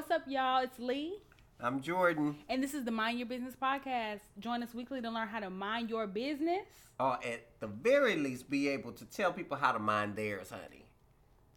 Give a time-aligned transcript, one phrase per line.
[0.00, 0.62] What's up, y'all?
[0.62, 1.18] It's Lee,
[1.60, 2.36] I'm Jordan.
[2.48, 4.20] and this is the Mind Your Business podcast.
[4.38, 6.64] Join us weekly to learn how to mind your business.
[6.98, 10.86] Or at the very least, be able to tell people how to mind theirs, honey.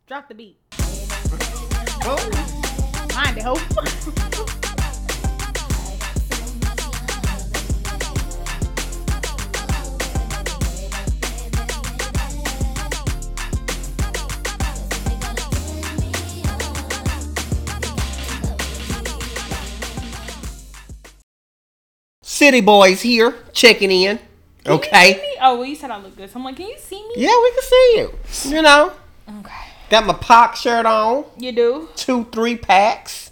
[0.07, 0.57] Drop the beat.
[3.15, 4.59] Mind it, hope.
[22.43, 24.17] City boys here checking in.
[24.17, 25.13] Can you Okay.
[25.13, 25.37] see me?
[25.41, 26.29] Oh, well, you said I look good.
[26.29, 27.13] So I'm like, can you see me?
[27.15, 28.53] Yeah, we can see you.
[28.57, 28.91] You know,
[29.39, 29.49] Okay.
[29.89, 31.87] got my Pac shirt on, You do?
[31.95, 33.31] two, three packs,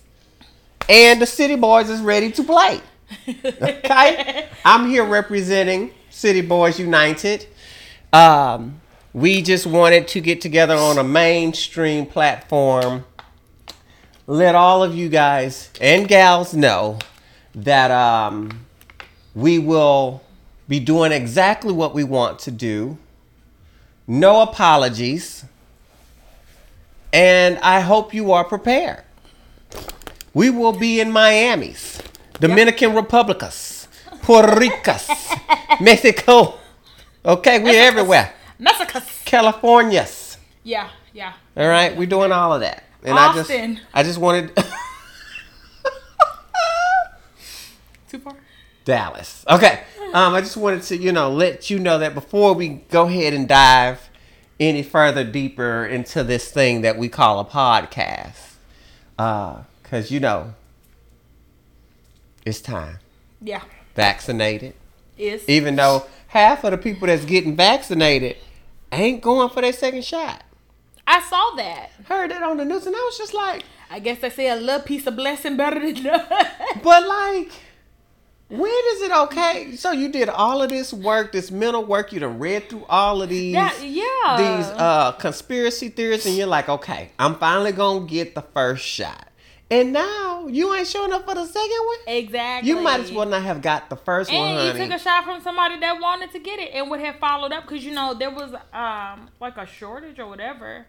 [0.88, 2.80] and the City Boys is ready to play.
[3.62, 4.48] Okay.
[4.64, 7.48] I'm here representing City Boys United.
[8.14, 8.80] Um,
[9.12, 13.04] we just wanted to get together on a mainstream platform.
[14.26, 17.00] Let all of you guys and gals know
[17.56, 18.66] that um,
[19.34, 20.22] we will
[20.68, 22.98] be doing exactly what we want to do.
[24.08, 25.46] No apologies.
[27.14, 29.04] And I hope you are prepared.
[30.34, 32.02] We will be in Miami's,
[32.40, 33.88] Dominican Republicas,
[34.22, 35.10] Puerto Ricas,
[35.82, 36.56] Mexico.
[37.26, 38.34] Okay, we're everywhere.
[38.60, 39.26] Messicus.
[39.26, 40.38] Californias.
[40.64, 41.34] Yeah, yeah.
[41.58, 42.86] All right, we're doing all of that.
[43.04, 43.72] And Austin.
[43.72, 44.56] I just I just wanted
[48.10, 48.36] Too far?
[48.92, 49.46] Dallas.
[49.50, 49.80] Okay.
[50.14, 53.34] Um, I just wanted to, you know, let you know that before we go ahead
[53.34, 54.10] and dive
[54.60, 58.56] any further deeper into this thing that we call a podcast.
[59.18, 60.56] Uh, cause you know,
[62.46, 63.00] it's time.
[63.40, 63.64] Yeah.
[63.96, 64.74] Vaccinated.
[65.18, 65.48] Is.
[65.48, 68.36] Even though half of the people that's getting vaccinated
[68.92, 70.44] ain't going for their second shot.
[71.08, 71.92] I saw that.
[72.10, 74.56] Heard that on the news and I was just like, I guess they say a
[74.58, 76.26] little piece of blessing better than none.
[76.84, 77.52] But like,
[78.52, 79.76] when is it okay?
[79.76, 82.12] So you did all of this work, this mental work.
[82.12, 84.38] You done read through all of these, That- yeah.
[84.38, 89.28] these uh conspiracy theories, and you're like, okay, I'm finally gonna get the first shot.
[89.70, 91.98] And now you ain't showing up for the second one.
[92.08, 92.70] exactly.
[92.70, 95.24] You might as well not have got the first one, And you took a shot
[95.24, 98.14] from somebody that wanted to get it and would have followed up because you know
[98.14, 100.86] there was um like a shortage or whatever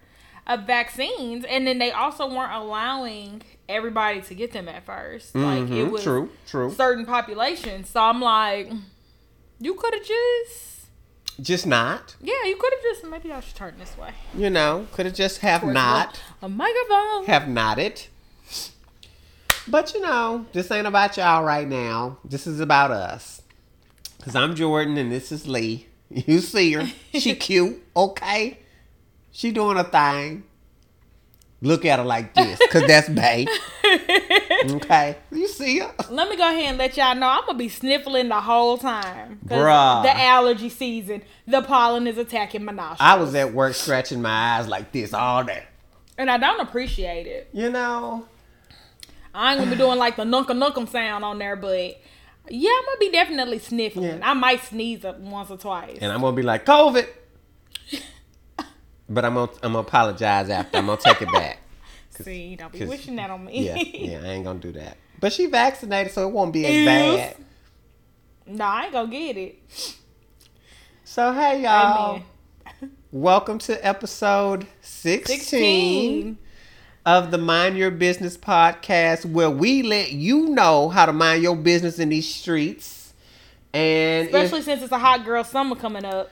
[0.47, 5.62] of vaccines, and then they also weren't allowing everybody to get them at 1st Like
[5.70, 6.70] it Mhm, was true, true.
[6.72, 7.88] certain populations.
[7.91, 8.70] So I'm like,
[9.60, 10.69] you could have just
[11.41, 14.10] Just not, yeah, you could have just maybe I should turn this way.
[14.36, 16.20] you know, could have just have Towards not.
[16.42, 17.25] a microphone.
[17.26, 18.08] have not it.
[19.69, 22.19] But you know, this ain't about y'all right now.
[22.25, 23.42] This is about us.
[24.22, 25.86] Cause I'm Jordan and this is Lee.
[26.10, 26.86] You see her.
[27.14, 28.58] She cute, okay?
[29.32, 30.44] She doing a thing.
[31.60, 33.47] Look at her like this, cause that's Bay.
[34.65, 35.16] Okay.
[35.32, 35.93] You see her?
[36.09, 39.41] Let me go ahead and let y'all know I'm gonna be sniffling the whole time,
[39.44, 40.04] Bruh.
[40.04, 42.98] The allergy season, the pollen is attacking my nostrils.
[43.00, 45.64] I was at work scratching my eyes like this all day.
[46.16, 47.49] and I don't appreciate it.
[47.53, 48.26] You know?
[49.34, 52.00] I ain't gonna be doing like the nunka nunkum sound on there, but
[52.49, 54.19] yeah, I'm gonna be definitely sniffling.
[54.19, 54.31] Yeah.
[54.31, 55.99] I might sneeze up once or twice.
[56.00, 57.09] And I'm gonna be like, COVID.
[59.12, 60.78] But I'm gonna I'm gonna apologize after.
[60.78, 61.58] I'm gonna take it back.
[62.10, 63.66] See, don't be wishing that on me.
[63.66, 64.96] Yeah, yeah, I ain't gonna do that.
[65.20, 66.86] But she vaccinated, so it won't be as Is.
[66.86, 67.36] bad.
[68.46, 69.58] no, I ain't gonna get it.
[71.04, 72.22] So hey y'all,
[73.10, 76.38] welcome to episode 16, 16.
[77.04, 81.56] of the Mind Your Business podcast, where we let you know how to mind your
[81.56, 83.12] business in these streets.
[83.74, 86.30] And if- Especially since it's a hot girl summer coming up.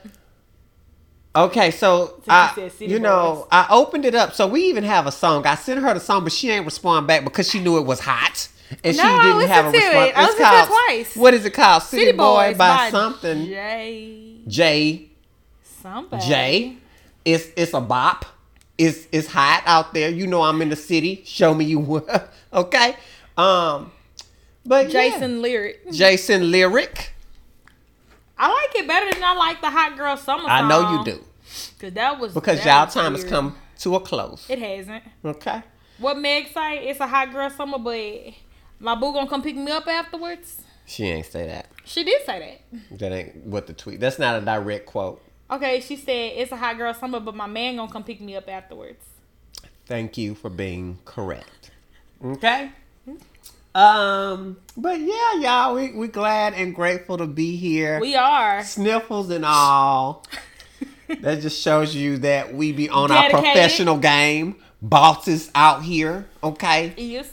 [1.35, 4.33] Okay, so I, you know, I opened it up.
[4.33, 5.45] So we even have a song.
[5.45, 7.99] I sent her the song, but she ain't respond back because she knew it was
[7.99, 8.49] hot.
[8.83, 10.09] And No, she didn't have a response.
[10.09, 10.17] it.
[10.17, 11.15] I listened to it twice.
[11.17, 11.83] What is it called?
[11.83, 13.45] City, City Boy Boys by, something.
[13.45, 14.37] Jay.
[14.47, 15.09] Jay.
[15.81, 16.25] Somebody.
[16.25, 16.77] Jay.
[17.25, 18.25] It's it's a bop.
[18.77, 20.09] It's it's hot out there.
[20.09, 21.21] You know I'm in the city.
[21.25, 22.07] Show me you will.
[22.53, 22.95] okay.
[23.37, 23.91] Um
[24.65, 25.09] but yeah.
[25.09, 25.91] Jason Lyric.
[25.91, 27.13] Jason Lyric.
[28.41, 30.49] I like it better than I like the hot girl summer song.
[30.49, 31.23] I know you do.
[31.79, 34.49] Cause that was Because that y'all was time has come to a close.
[34.49, 35.03] It hasn't.
[35.23, 35.61] Okay.
[35.99, 36.87] What Meg say?
[36.87, 38.33] It's a hot girl summer, but
[38.79, 40.63] my boo gonna come pick me up afterwards.
[40.87, 41.67] She ain't say that.
[41.85, 42.99] She did say that.
[42.99, 43.99] That ain't what the tweet.
[43.99, 45.21] That's not a direct quote.
[45.51, 48.35] Okay, she said it's a hot girl summer, but my man gonna come pick me
[48.35, 49.05] up afterwards.
[49.85, 51.69] Thank you for being correct.
[52.25, 52.71] Okay.
[53.73, 57.99] Um, but yeah, y'all, we we glad and grateful to be here.
[57.99, 58.63] We are.
[58.63, 60.25] sniffles and all.
[61.21, 64.57] that just shows you that we be on our professional game.
[64.83, 66.91] Bosses out here, okay?
[66.97, 67.31] Yes.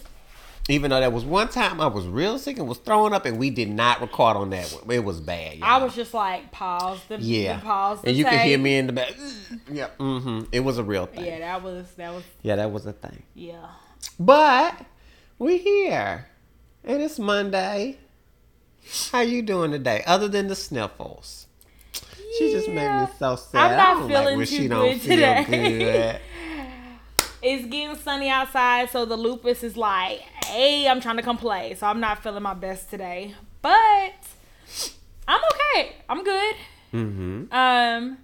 [0.69, 3.39] Even though there was one time I was real sick and was throwing up, and
[3.39, 4.95] we did not record on that one.
[4.95, 5.57] It was bad.
[5.57, 5.65] y'all.
[5.65, 8.77] I was just like pause the yeah, the pause the and you could hear me
[8.77, 9.15] in the back.
[9.73, 10.43] Yeah, mm-hmm.
[10.53, 11.25] It was a real thing.
[11.25, 13.23] Yeah, that was that was yeah, that was a thing.
[13.35, 13.67] yeah.
[14.21, 14.75] But
[15.39, 16.27] we here,
[16.85, 17.99] and it's Monday.
[19.13, 20.03] How you doing today?
[20.07, 21.47] Other than the sniffles,
[22.39, 23.73] she just made me so sad.
[23.73, 25.45] I'm not feeling when too she good today.
[25.49, 26.21] good.
[27.41, 31.77] It's getting sunny outside, so the lupus is like, hey, I'm trying to come play.
[31.77, 33.33] So I'm not feeling my best today.
[33.63, 34.15] But
[35.29, 35.93] I'm okay.
[36.09, 36.55] I'm good.
[36.93, 37.53] Mm-hmm.
[37.53, 38.19] Um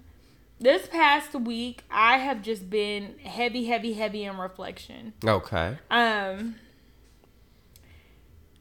[0.58, 5.12] this past week I have just been heavy, heavy, heavy in reflection.
[5.24, 5.78] Okay.
[5.92, 6.56] Um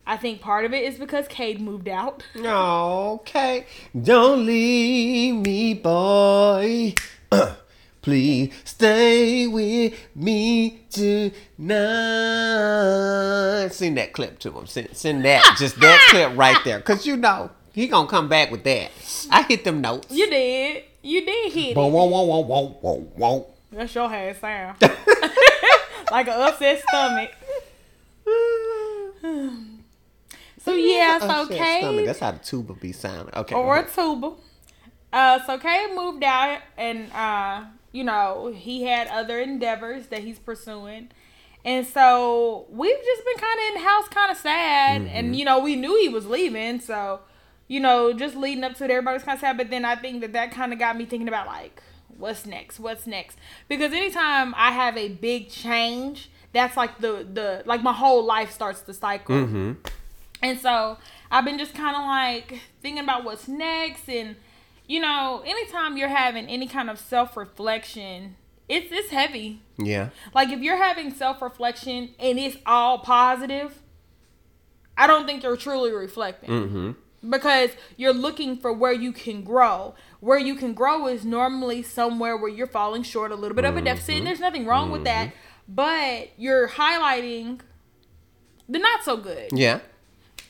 [0.06, 2.24] I think part of it is because Cade moved out.
[2.36, 3.66] Okay.
[4.00, 6.94] Don't leave me, boy.
[8.02, 11.30] Please stay with me tonight.
[13.72, 14.68] Send that clip to him.
[14.68, 16.80] Send, send that, just that clip right there.
[16.80, 18.92] Because you know, he going to come back with that.
[19.32, 20.12] I hit them notes.
[20.12, 20.84] You did.
[21.02, 21.92] You did hit Whoa, it.
[21.92, 23.48] whoa, whoa, whoa, whoa, whoa, whoa.
[23.72, 24.82] That's your head sound.
[26.12, 27.32] like an upset stomach.
[30.64, 32.00] So yeah, so Upset stomach.
[32.00, 33.36] Cade That's how the tuba be sounding.
[33.36, 33.54] Okay.
[33.54, 34.32] or a tuba.
[35.12, 40.40] Uh, so Cade moved out, and uh, you know he had other endeavors that he's
[40.40, 41.10] pursuing,
[41.66, 45.44] and so we've just been kind of in the house, kind of sad, and you
[45.44, 47.20] know we knew he was leaving, so
[47.68, 49.58] you know just leading up to it, everybody's kind of sad.
[49.58, 51.84] But then I think that that kind of got me thinking about like
[52.18, 53.38] what's next, what's next,
[53.68, 58.50] because anytime I have a big change, that's like the the like my whole life
[58.50, 59.36] starts to cycle.
[59.36, 59.74] Mm-hmm.
[60.44, 60.98] And so
[61.32, 64.08] I've been just kind of like thinking about what's next.
[64.10, 64.36] And,
[64.88, 68.36] you know, anytime you're having any kind of self reflection,
[68.70, 69.62] it's, it's heavy.
[69.78, 70.10] Yeah.
[70.36, 73.82] Like if you're having self reflection and it's all positive,
[74.98, 77.30] I don't think you're truly reflecting Mm-hmm.
[77.30, 79.96] because you're looking for where you can grow.
[80.20, 83.76] Where you can grow is normally somewhere where you're falling short a little bit of
[83.76, 85.32] a deficit, and there's nothing wrong with that.
[85.68, 87.60] But you're highlighting
[88.70, 89.50] the not so good.
[89.52, 89.80] Yeah.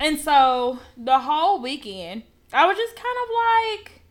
[0.04, 4.02] And so the whole weekend, I was just kind of like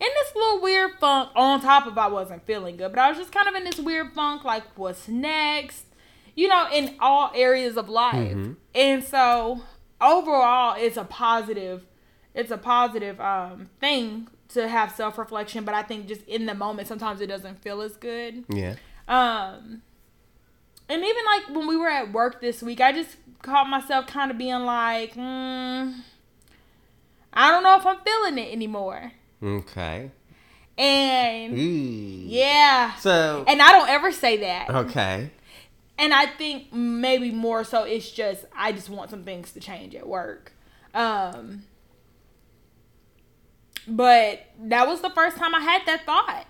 [0.00, 1.30] in this little weird funk.
[1.36, 3.78] On top of I wasn't feeling good, but I was just kind of in this
[3.78, 4.42] weird funk.
[4.42, 5.86] Like, what's next?
[6.34, 8.36] You know, in all areas of life.
[8.74, 9.62] And so
[10.00, 11.86] overall, it's a positive.
[12.34, 16.54] It's a positive um, thing to have self reflection, but I think just in the
[16.54, 18.44] moment, sometimes it doesn't feel as good.
[18.48, 18.74] Yeah.
[19.06, 19.82] Um,
[20.88, 24.30] and even like when we were at work this week, I just caught myself kind
[24.30, 25.94] of being like, mm,
[27.32, 29.12] I don't know if I'm feeling it anymore.
[29.42, 30.10] Okay.
[30.76, 31.58] And Ooh.
[32.26, 33.44] yeah, So.
[33.48, 34.70] and I don't ever say that.
[34.70, 35.30] Okay.
[35.98, 39.94] And I think maybe more so it's just I just want some things to change
[39.96, 40.52] at work.
[40.94, 41.64] Um,
[43.88, 46.46] but that was the first time I had that thought.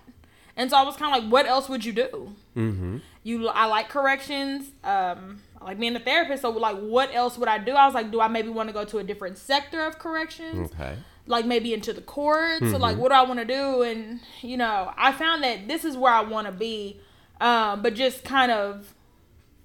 [0.55, 2.35] And so I was kind of like, what else would you do?
[2.55, 2.97] Mm-hmm.
[3.23, 4.71] you I like corrections.
[4.83, 6.41] Um, like being a therapist.
[6.41, 7.73] So like, what else would I do?
[7.73, 10.71] I was like, do I maybe want to go to a different sector of corrections?
[10.73, 10.95] Okay.
[11.27, 12.69] Like maybe into the courts.
[12.71, 13.81] So like, what do I want to do?
[13.83, 16.99] And you know, I found that this is where I want to be,
[17.41, 18.93] um, but just kind of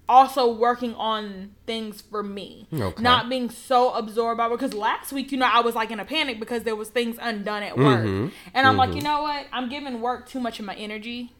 [0.06, 3.02] also working on things for me Okay.
[3.02, 6.04] not being so absorbed by because last week you know i was like in a
[6.04, 8.30] panic because there was things undone at work Mhm.
[8.52, 11.32] and i'm like you know what i'm giving work too much of my energy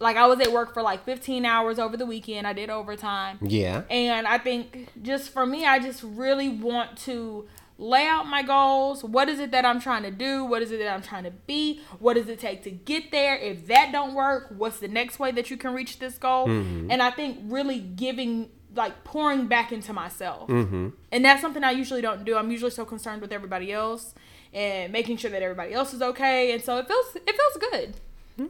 [0.00, 3.38] like i was at work for like 15 hours over the weekend i did overtime
[3.40, 3.82] Yeah.
[3.90, 7.46] and I think just for me, I just really want to
[7.76, 9.02] lay out my goals.
[9.02, 10.44] What is it that I'm trying to do?
[10.44, 11.80] What is it that I'm trying to be?
[11.98, 13.36] What does it take to get there?
[13.36, 16.48] If that don't work, what's the next way that you can reach this goal?
[16.48, 20.48] And I think really giving like pouring back into myself.
[20.48, 20.90] Mm-hmm.
[21.10, 22.36] And that's something I usually don't do.
[22.36, 24.14] I'm usually so concerned with everybody else
[24.52, 26.52] and making sure that everybody else is okay.
[26.52, 27.94] And so it feels it feels good.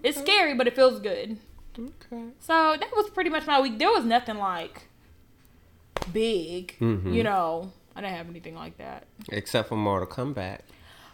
[0.03, 1.39] It's scary, but it feels good.
[1.79, 2.25] Okay.
[2.41, 3.79] So that was pretty much my week.
[3.79, 4.89] There was nothing like
[6.13, 7.15] big, Mhm.
[7.15, 7.73] you know.
[7.97, 9.07] I didn't have anything like that.
[9.31, 10.61] Except for Mortal Kombat.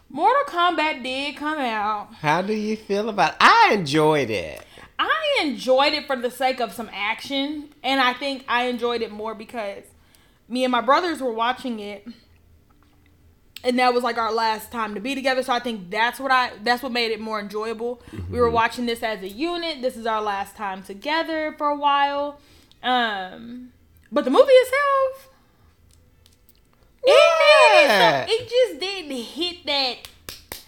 [0.09, 2.13] Mortal Kombat did come out.
[2.15, 3.31] How do you feel about?
[3.33, 3.37] it?
[3.39, 4.61] I enjoyed it.
[4.99, 9.11] I enjoyed it for the sake of some action, and I think I enjoyed it
[9.11, 9.83] more because
[10.49, 12.05] me and my brothers were watching it,
[13.63, 15.43] and that was like our last time to be together.
[15.43, 18.01] So I think that's what I that's what made it more enjoyable.
[18.29, 19.81] We were watching this as a unit.
[19.81, 22.39] This is our last time together for a while.
[22.83, 23.71] Um,
[24.11, 25.29] but the movie itself,
[27.03, 28.25] it, Yeah.
[28.25, 29.97] didn't- it just didn't hit that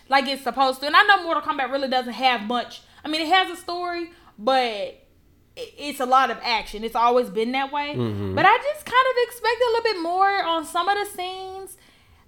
[0.09, 0.88] like it's supposed to.
[0.88, 2.81] And I know Mortal Kombat really doesn't have much.
[3.03, 5.00] I mean, it has a story, but
[5.55, 6.83] it's a lot of action.
[6.83, 7.93] It's always been that way.
[7.95, 8.35] Mhm.
[8.35, 11.77] But I just kind of expected a little bit more on some of the scenes,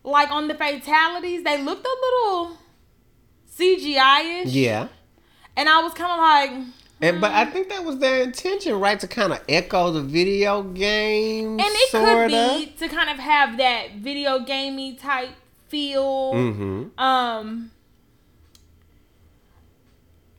[0.05, 1.43] like on the fatalities.
[1.43, 2.57] They looked a little
[3.57, 4.53] CGI ish.
[4.53, 4.87] Yeah.
[5.57, 6.67] And I was kind of like,
[7.01, 8.99] And but I think that was their intention, right?
[8.99, 11.59] To kind of echo the video game.
[11.59, 12.29] and it sorta.
[12.29, 15.29] could be to kind of have that video gamey type
[15.67, 16.33] feel.
[16.33, 16.99] Mm-hmm.
[16.99, 17.71] Um,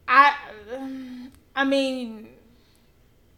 [0.09, 0.35] I,
[1.55, 2.29] I mean,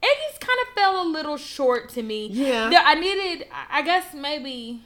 [0.03, 2.29] it just kind of fell a little short to me.
[2.29, 2.71] Yeah.
[2.85, 4.83] I needed, I guess maybe,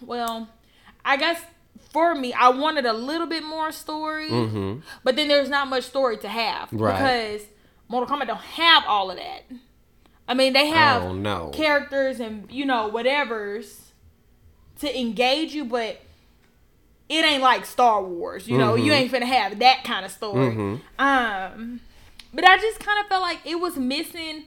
[0.00, 0.48] well,
[1.08, 1.40] I guess
[1.92, 4.80] for me, I wanted a little bit more story, Mm-hmm.
[5.04, 6.92] but then there's not much story to have Right.
[6.92, 7.46] because
[7.88, 9.44] Mortal Kombat don't have all of that.
[10.28, 11.48] I mean, they have Oh no.
[11.54, 13.92] characters and you know whatever's
[14.80, 15.98] to engage you, but
[17.08, 18.46] it ain't like Star Wars.
[18.46, 18.96] You know, you Mhm.
[18.96, 20.50] ain't finna have that kind of story.
[20.54, 20.80] Mhm.
[20.98, 21.80] Um,
[22.34, 24.44] but I just kind of felt like it was missing.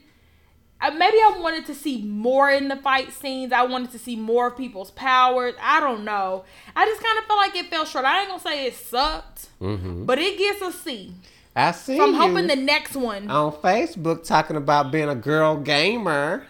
[0.82, 3.52] Uh, maybe I wanted to see more in the fight scenes.
[3.52, 5.54] I wanted to see more of people's powers.
[5.62, 6.44] I don't know.
[6.74, 8.04] I just kind of felt like it fell short.
[8.04, 10.04] I ain't gonna say it sucked, Mm-hmm.
[10.06, 11.14] but it gets a C.
[11.54, 13.30] I see So I'm hoping the next one.
[13.30, 16.46] on Facebook talking about being a girl gamer.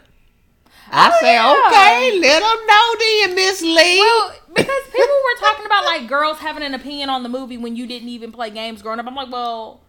[0.90, 1.68] I Oh, say, yeah.
[1.68, 3.98] okay, let them know then, Miss Lee.
[4.00, 7.76] Well, because people were talking about like girls having an opinion on the movie when
[7.76, 9.06] you didn't even play games growing up.
[9.06, 9.80] I'm like, well,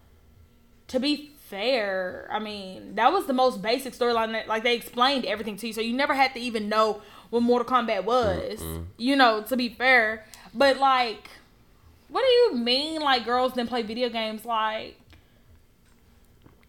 [0.88, 4.32] to be fair, I mean, that was the most basic storyline.
[4.32, 7.42] That, like they explained everything to you, so you never had to even know what
[7.42, 8.60] Mortal Kombat was.
[8.96, 11.28] You know, to be fair, but like,
[12.08, 13.00] what do you mean?
[13.00, 14.44] Like girls didn't play video games?
[14.44, 14.98] Like,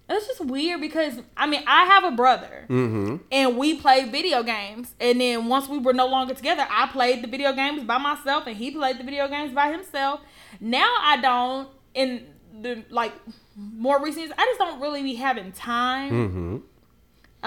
[0.07, 3.17] it's just weird because I mean, I have a brother mm-hmm.
[3.31, 4.93] and we played video games.
[4.99, 8.45] And then once we were no longer together, I played the video games by myself,
[8.45, 10.21] and he played the video games by himself.
[10.59, 11.69] Now I don't.
[11.95, 12.25] In
[12.61, 13.13] the like
[13.55, 16.11] more recent, years, I just don't really be having time.
[16.11, 16.57] Mm-hmm.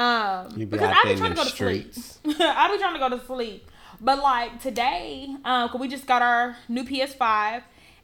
[0.00, 1.93] Um, be because I be trying to go to sleep.
[2.41, 3.71] I be trying to go to sleep.
[4.00, 7.62] But like today, um, cause we just got our new PS5,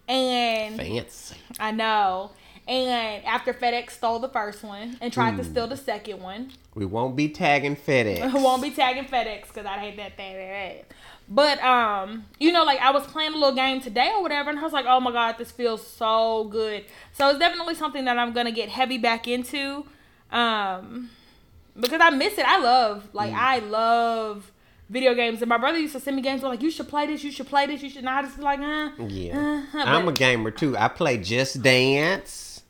[0.09, 1.37] and Fancy.
[1.59, 2.33] I know.
[2.67, 6.87] And after FedEx stole the first one and tried to steal the second one, We
[6.87, 8.33] won't be tagging FedEx.
[8.33, 10.85] We won't be tagging FedEx because I hate that thing.
[11.29, 14.59] But um, you know, like I was playing a little game today or whatever, and
[14.59, 16.85] I was like, oh my god, this feels so good.
[17.13, 19.87] So it's definitely something that I'm gonna get heavy back into,
[20.31, 21.11] um,
[21.79, 22.45] because I miss it.
[22.47, 24.53] I love, like, I love
[24.91, 27.25] video games, and my brother used to send me games like, you should play this,
[27.25, 28.01] you should play this, you should.
[28.01, 29.65] And I just like, uh, Yeah.
[29.75, 30.77] uh, I'm a gamer too.
[30.77, 32.63] I play Just Dance.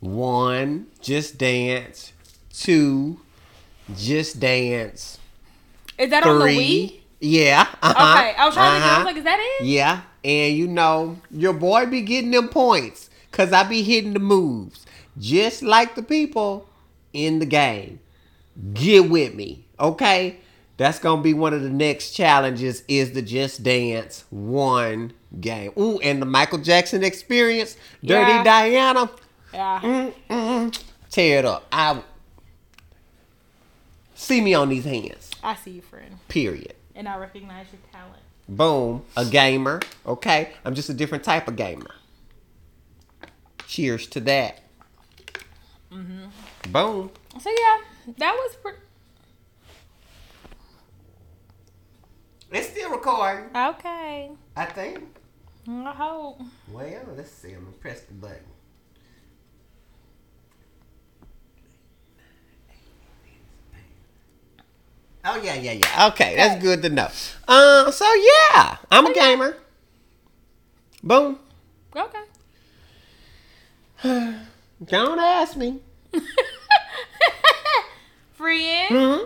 [0.00, 2.12] One, Just Dance.
[2.54, 3.20] Two,
[3.96, 5.18] Just Dance.
[5.98, 7.00] Is that on the Wii?
[7.20, 7.66] Yeah.
[7.82, 8.18] Uh-huh.
[8.18, 8.86] Okay, I was trying to.
[8.86, 8.98] I Uh-huh.
[8.98, 9.66] was like, is that it?
[9.66, 14.18] Yeah, and you know, your boy be getting them points because I be hitting the
[14.20, 14.86] moves
[15.18, 16.68] just like the people
[17.12, 17.98] in the game.
[18.74, 20.36] Get with me, okay?
[20.76, 25.72] That's gonna be one of the next challenges is the Just Dance one game.
[25.78, 28.42] Ooh, and the Michael Jackson experience, Dirty Yeah.
[28.44, 29.10] Diana,
[29.52, 29.80] Yeah.
[29.82, 31.66] mm-mm, tear it up.
[31.72, 32.00] I
[34.14, 35.30] see me on these hands.
[35.42, 36.74] I see you, friend, Period.
[36.98, 38.22] And I recognize your talent.
[38.48, 39.80] Boom, a gamer.
[40.04, 41.94] Okay, I'm just a different type of gamer.
[43.66, 44.60] Cheers to that.
[45.92, 46.72] Mm-hmm.
[46.72, 47.10] Boom.
[47.40, 48.78] So yeah, that was pretty.
[52.50, 53.50] It's still recording.
[53.54, 54.30] Okay.
[54.56, 55.04] I think.
[55.68, 56.40] I hope.
[56.72, 57.52] Well, let's see.
[57.52, 58.47] I'm gonna press the button.
[65.24, 66.06] Oh yeah, yeah, yeah.
[66.08, 67.08] Okay, that's good to know.
[67.46, 69.56] Uh, so yeah, I'm a gamer.
[71.02, 71.38] Boom.
[71.94, 72.24] Okay.
[74.84, 75.80] Don't ask me.
[78.34, 79.24] Friend, hmm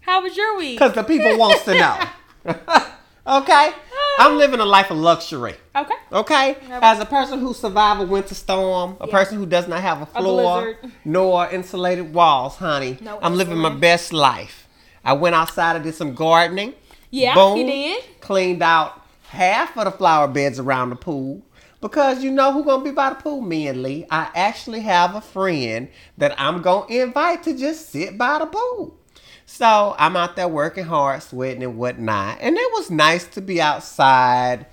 [0.00, 0.78] how was your week?
[0.78, 1.98] Because the people wants to know.
[3.26, 3.72] okay?
[4.18, 4.36] I'm oh.
[4.36, 5.54] living a life of luxury.
[5.74, 5.94] Okay.
[6.12, 6.56] Okay?
[6.70, 9.12] As a person who survived a winter storm, a Yeah.
[9.12, 10.92] person who does not have a floor blizzard.
[11.04, 14.68] nor insulated walls, honey, No I'm living my best life.
[15.04, 16.74] I went outside and did some gardening.
[17.10, 17.58] Yeah, Boom.
[17.58, 18.04] you did.
[18.20, 21.42] Cleaned out half of the flower beds around the pool.
[21.80, 23.42] Because you know who gonna be by the pool?
[23.42, 24.06] Me and Lee.
[24.10, 28.98] I actually have a friend that I'm gonna invite to just sit by the pool.
[29.46, 32.38] So I'm out there working hard, sweating and whatnot.
[32.40, 34.66] And it was nice to be outside,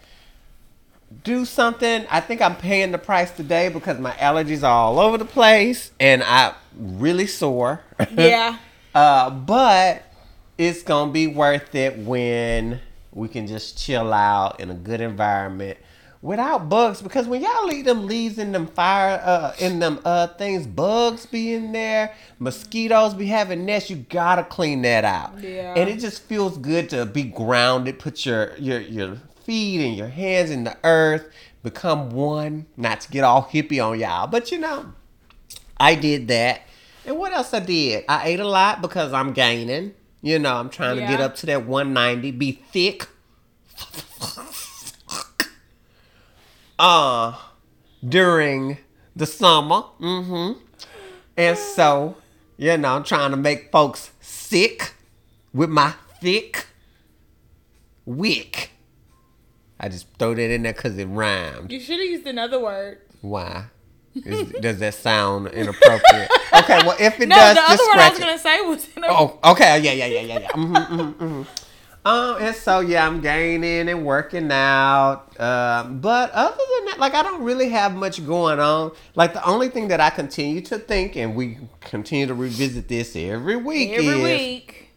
[1.23, 2.05] do something.
[2.09, 5.91] I think I'm paying the price today because my allergies are all over the place
[5.99, 7.81] and I really sore.
[8.11, 8.57] Yeah.
[8.93, 10.03] Uh, but
[10.57, 12.81] it's gonna be worth it when
[13.13, 15.77] we can just chill out in a good environment
[16.21, 20.27] without bugs because when y'all leave them leaves in them fire uh in them uh
[20.27, 25.73] things bugs be in there mosquitoes be having nests you gotta clean that out Yeah.
[25.75, 30.09] and it just feels good to be grounded put your your your feet and your
[30.09, 31.27] hands in the earth
[31.63, 34.93] become one not to get all hippie on y'all but you know
[35.79, 36.61] I did that.
[37.07, 38.05] And what else I did?
[38.07, 39.95] I ate a lot because I'm gaining.
[40.21, 43.07] You know, I'm trying to get up to that 190, be thick.
[46.81, 47.37] Uh,
[48.07, 48.79] during
[49.15, 49.83] the summer.
[49.99, 50.59] Mm-hmm.
[51.37, 52.17] And so,
[52.57, 54.95] you know, I'm trying to make folks sick
[55.53, 56.65] with my thick
[58.03, 58.71] wick.
[59.79, 61.71] I just throw that in there because it rhymed.
[61.71, 62.99] You should have used another word.
[63.21, 63.65] Why?
[64.15, 66.29] Is, does that sound inappropriate?
[66.53, 69.05] Okay, well, if it No, does, the other word I was gonna say was in
[69.05, 70.47] a, Oh, okay, yeah, yeah, yeah, yeah, yeah.
[70.49, 71.43] Mm-hmm, hmm hmm
[72.03, 75.39] Um, and so yeah, I'm gaining and working out.
[75.39, 78.91] Um, but other than that, like I don't really have much going on.
[79.15, 83.15] Like the only thing that I continue to think, and we continue to revisit this
[83.15, 84.89] every week, every is week.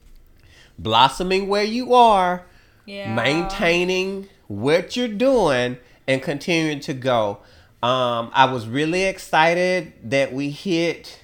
[0.78, 2.46] blossoming where you are
[2.87, 3.14] Yeah.
[3.14, 7.38] maintaining what you're doing and continuing to go.
[7.82, 11.20] Um, I was really excited that we hit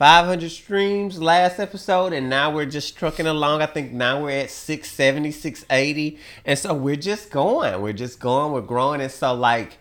[0.00, 3.60] 500 streams last episode, and now we're just trucking along.
[3.60, 7.82] I think now we're at 670, 680, and so we're just going.
[7.82, 8.50] We're just going.
[8.52, 9.76] We're growing, and so like.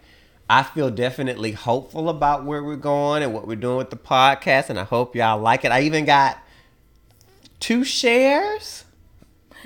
[0.51, 4.71] I feel definitely hopeful about where we're going and what we're doing with the podcast,
[4.71, 5.71] and I hope y'all like it.
[5.71, 6.39] I even got
[7.59, 8.83] two shares.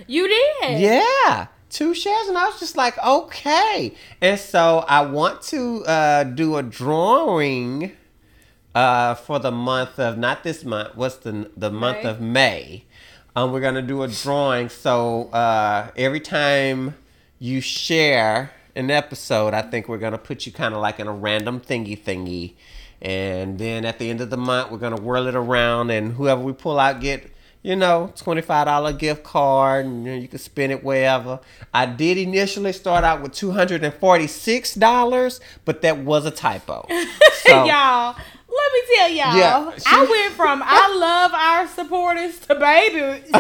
[0.08, 0.82] You did.
[0.82, 3.96] Yeah, two shares, and I was just like, okay.
[4.22, 7.94] And so I want to uh, do a drawing
[8.76, 10.96] uh, for the month of not this month.
[10.96, 12.10] What's the the month May.
[12.10, 12.84] of May?
[13.36, 14.70] Um, we're gonna do a drawing.
[14.70, 16.96] So uh, every time
[17.40, 21.14] you share an episode, I think we're gonna put you kind of like in a
[21.14, 22.54] random thingy thingy.
[23.02, 26.42] And then at the end of the month, we're gonna whirl it around, and whoever
[26.42, 30.38] we pull out get you know, twenty-five dollar gift card, and you, know, you can
[30.38, 31.40] spend it wherever.
[31.74, 36.32] I did initially start out with two hundred and forty-six dollars, but that was a
[36.32, 36.86] typo.
[37.46, 38.16] So, y'all,
[38.56, 39.38] let me tell y'all.
[39.38, 43.24] Yeah, she- I went from I love our supporters to baby.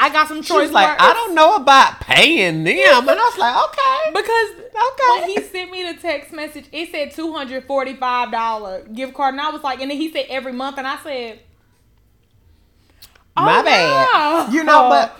[0.00, 1.00] I got some choice like, words.
[1.00, 5.20] I don't know about paying them, and I was like, okay, because Okay.
[5.20, 9.14] when he sent me the text message, it said two hundred forty five dollar gift
[9.14, 11.40] card, and I was like, and then he said every month, and I said,
[13.36, 14.08] oh, my bad.
[14.12, 14.48] wow.
[14.52, 15.18] You know, but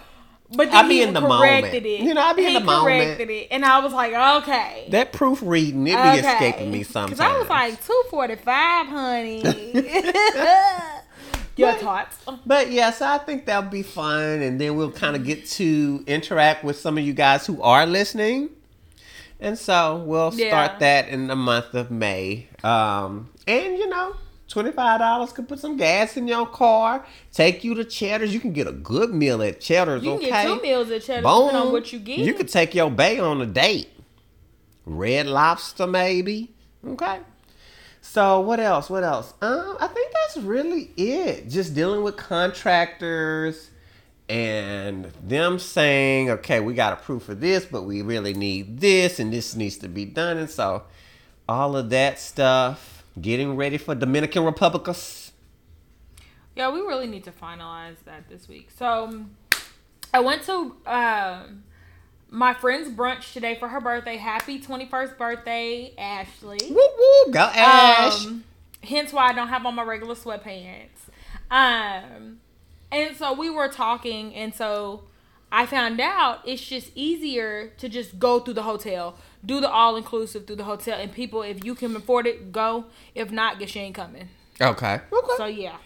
[0.50, 1.86] but then I be in the corrected moment.
[1.86, 2.00] it.
[2.00, 3.04] You know, I be in he the moment.
[3.04, 4.86] corrected it, and I was like, okay.
[4.90, 6.20] that proofreading it be Okay.
[6.20, 7.18] escaping me sometimes.
[7.18, 9.42] Cause I was like two forty five, honey.
[11.56, 12.16] Your thoughts?
[12.46, 16.04] But yeah, so I think that'll be fun, and then we'll kind of get to
[16.06, 18.50] interact with some of you guys who are listening,
[19.40, 20.48] and so we'll Yeah.
[20.50, 22.46] start that in the month of May.
[22.62, 24.14] Um, and you know,
[24.48, 28.32] twenty five dollars could put some gas in your car, take you to Cheddar's.
[28.34, 30.02] You can get a good meal at Cheddar's.
[30.02, 31.46] You can okay, get two meals at Cheddar Boom.
[31.46, 32.18] depending on what you get.
[32.18, 33.88] You could take your bay on a date.
[34.84, 36.50] Red lobster, maybe.
[36.86, 37.20] Okay.
[38.00, 38.88] So what else?
[38.88, 39.34] What else?
[39.42, 41.48] Um, I think that's really it.
[41.48, 43.70] Just dealing with contractors
[44.28, 49.18] and them saying, okay, we got a proof of this, but we really need this,
[49.18, 50.36] and this needs to be done.
[50.36, 50.84] And so
[51.48, 55.32] all of that stuff, getting ready for Dominican Republicus.
[56.56, 58.70] Yeah, we really need to finalize that this week.
[58.76, 59.36] So um,
[60.12, 61.62] I went to um,
[62.30, 64.16] my friend's brunch today for her birthday.
[64.16, 66.58] Happy 21st birthday, Ashley.
[66.68, 68.26] Woo woo, go Ash.
[68.26, 68.44] Um,
[68.82, 71.08] hence why I don't have on my regular sweatpants.
[71.50, 72.40] Um,
[72.90, 75.04] and so we were talking, and so
[75.50, 79.96] I found out it's just easier to just go through the hotel, do the all
[79.96, 82.86] inclusive through the hotel, and people, if you can afford it, go.
[83.14, 84.28] If not, guess you ain't coming.
[84.60, 85.00] okay.
[85.12, 85.34] Okay.
[85.36, 85.76] So yeah.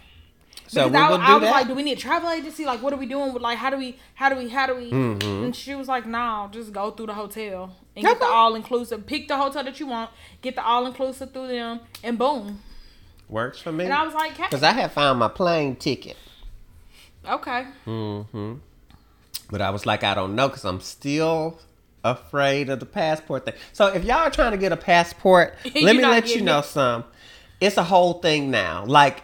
[0.69, 1.51] So Because we I, will I do was that.
[1.51, 2.65] like, do we need a travel agency?
[2.65, 3.35] Like, what are we doing?
[3.35, 4.91] With like, how do we, how do we, how do we?
[4.91, 5.45] Mhm.
[5.45, 9.07] And she was like, no, just go through the hotel and get the all inclusive.
[9.07, 10.11] Pick the hotel that you want,
[10.41, 12.61] get the all inclusive through them, and boom.
[13.29, 13.85] Works for me.
[13.85, 16.17] And I was like, hey, Because I had found my plane ticket.
[17.29, 17.65] okay.
[17.85, 18.55] hmm
[19.51, 21.59] But I was like, I don't know, because I'm still
[22.05, 23.55] afraid of the passport thing.
[23.73, 26.65] So if y'all are trying to get a passport, let me let you know it.
[26.65, 27.05] some.
[27.61, 28.85] It's a whole thing now.
[28.85, 29.23] Like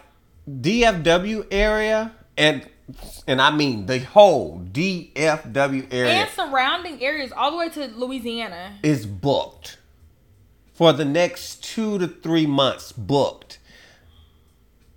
[0.49, 2.69] DFW area, and
[3.27, 8.79] and I mean the whole DFW area And surrounding areas all the way to Louisiana.
[8.83, 9.79] is booked
[10.73, 12.93] for the next two to three months.
[12.93, 13.59] Booked.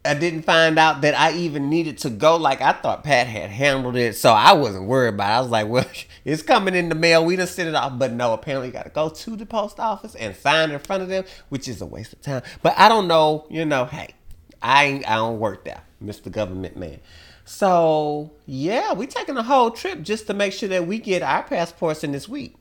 [0.04, 2.36] I didn't find out that I even needed to go.
[2.36, 5.36] Like I thought Pat had handled it, so I wasn't worried about it.
[5.38, 5.86] I was like, well,
[6.26, 7.24] it's coming in the mail.
[7.24, 8.34] We just sent it off, but no.
[8.34, 11.26] Apparently, you got to go to the post office and sign in front of them,
[11.50, 12.42] which is a waste of time.
[12.64, 13.46] But I don't know.
[13.50, 14.16] You know, hey,
[14.62, 16.32] I ain't, I don't work there, Mr.
[16.32, 17.00] Government Man.
[17.46, 21.44] So yeah, we taking a whole trip just to make sure that we get our
[21.44, 22.56] passports in this week.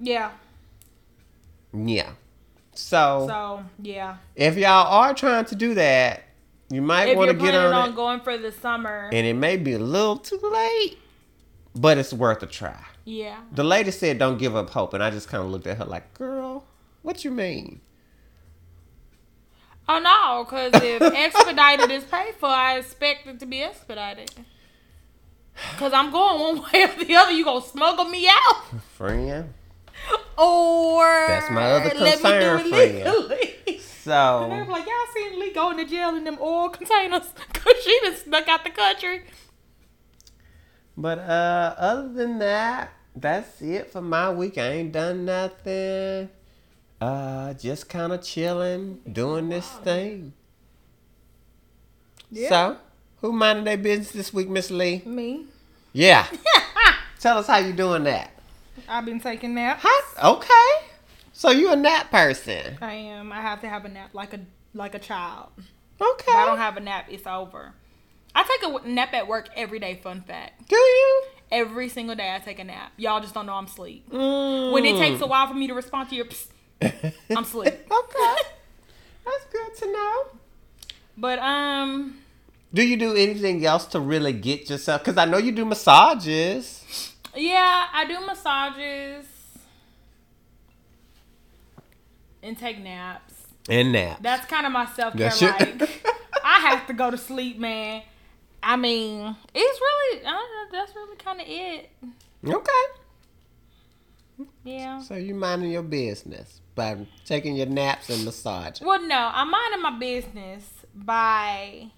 [0.00, 0.30] Yeah.
[1.72, 2.10] Yeah.
[2.74, 4.16] So, So yeah.
[4.36, 6.24] if y'all are trying to do that,
[6.70, 7.96] you might want to get planning on, on, it.
[7.96, 10.98] going for the summer, and it may be a little too late,
[11.74, 12.84] but it's worth a try.
[13.04, 13.40] yeah.
[13.52, 15.84] The lady said, "Don't give up hope," and I just kind of looked at her
[15.84, 16.64] like, "Girl,
[17.02, 17.80] what you mean?"
[19.88, 24.30] Oh no, because if expedited is paid for, I expect it to be expedited.
[25.76, 27.30] Cause I'm going one way or the other.
[27.32, 29.52] You gonna smuggle me out, Friend.
[30.36, 33.80] or That's my other concern, friend.
[34.06, 34.44] Legally.
[34.44, 37.28] And they So were like, y'all seen Lee going to jail in them oil containers
[37.52, 39.22] because she done snuck out the country.
[40.96, 44.58] But uh other than that, that's it for my week.
[44.58, 46.28] I ain't done nothing.
[47.00, 50.32] Uh just kind of chilling, doing this thing.
[52.30, 52.48] Yeah.
[52.48, 52.76] So,
[53.20, 55.02] who minded their business this week, Miss Lee?
[55.04, 55.46] Me,
[55.92, 56.26] Yeah.
[57.20, 58.30] Tell us how you doing that.
[58.88, 59.82] I've been taking naps.
[59.84, 60.32] Huh?
[60.36, 60.86] Okay.
[61.36, 62.78] So you a nap person.
[62.80, 63.32] I am.
[63.32, 64.40] I have to have a nap like a
[64.72, 65.48] like a child.
[66.00, 66.30] Okay.
[66.30, 67.74] If I don't have a nap, it's over.
[68.36, 69.96] I take a nap at work every day.
[70.00, 70.68] Fun fact.
[70.68, 71.22] Do you?
[71.50, 72.92] Every single day I take a nap.
[72.96, 74.08] Y'all just don't know I'm asleep.
[74.10, 74.72] Mm.
[74.72, 76.46] When it takes a while for me to respond to your psst,
[77.30, 77.74] I'm asleep.
[77.90, 78.34] okay.
[79.24, 80.26] That's good to know.
[81.18, 82.18] But um
[82.72, 85.02] Do you do anything else to really get yourself?
[85.02, 87.12] Because I know you do massages.
[87.34, 89.33] yeah, I do massages
[92.44, 93.34] and take naps.
[93.68, 94.20] And naps.
[94.22, 95.82] That's kind of my self care like
[96.44, 98.02] I have to go to sleep, man.
[98.62, 100.32] I mean, it's really uh,
[100.70, 101.90] that's really kind of it.
[102.46, 104.46] okay.
[104.64, 105.00] Yeah.
[105.00, 108.86] So you minding your business by taking your naps and massaging.
[108.86, 111.90] Well, no, I'm minding my business by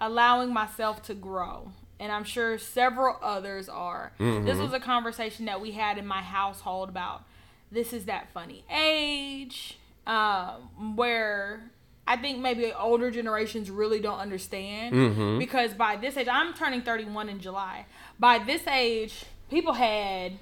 [0.00, 1.72] allowing myself to grow.
[2.00, 4.12] And I'm sure several others are.
[4.20, 7.24] This was a conversation that we had in my household about
[7.70, 11.70] this is that funny age um, where
[12.06, 14.94] I think maybe older generations really don't understand.
[14.94, 15.38] Mhm.
[15.38, 17.84] Because by this age, I'm turning 31 in July.
[18.18, 20.38] By this age, people had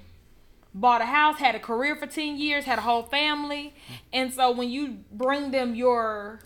[0.73, 3.73] bought a house, had a career for 10 years, had a whole family.
[4.13, 6.39] And so when you bring them your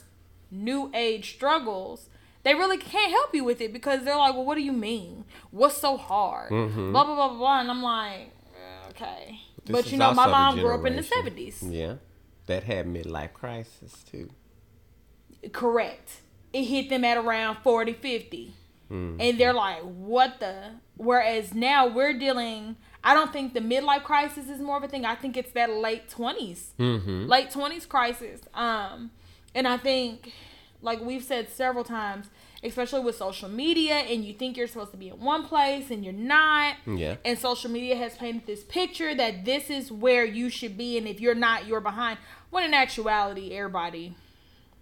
[0.50, 2.10] new age struggles,
[2.44, 5.26] they really can't help you with it because they're like, well, what do you mean?
[5.52, 6.50] What's so hard?
[6.52, 6.92] Mhm.
[6.92, 7.60] Blah, blah, blah, blah, blah.
[7.60, 9.40] And I'm like, "Uh, okay.
[9.66, 11.58] This but you know, my mom grew up in the 70s.
[11.62, 11.96] Yeah.
[12.48, 14.30] That had midlife crisis too.
[15.52, 16.22] Correct.
[16.54, 18.54] It hit them at around 40, 50.
[18.92, 19.18] Mm.
[19.20, 20.72] And they're like, what the?
[20.98, 25.06] Whereas now we're dealing, I don't think the midlife crisis is more of a thing.
[25.06, 26.74] I think it's that late 20s.
[26.78, 27.28] Mm-hmm.
[27.28, 29.12] late 20s crisis um
[29.56, 30.34] and i think
[30.82, 32.28] like we've said several times
[32.64, 36.04] especially with social media and you think you're supposed to be in one place and
[36.04, 37.16] you're not Yeah.
[37.26, 41.08] and social media has painted this picture that this is where you should be and
[41.08, 42.20] if you're not you're behind
[42.52, 44.14] when in actuality everybody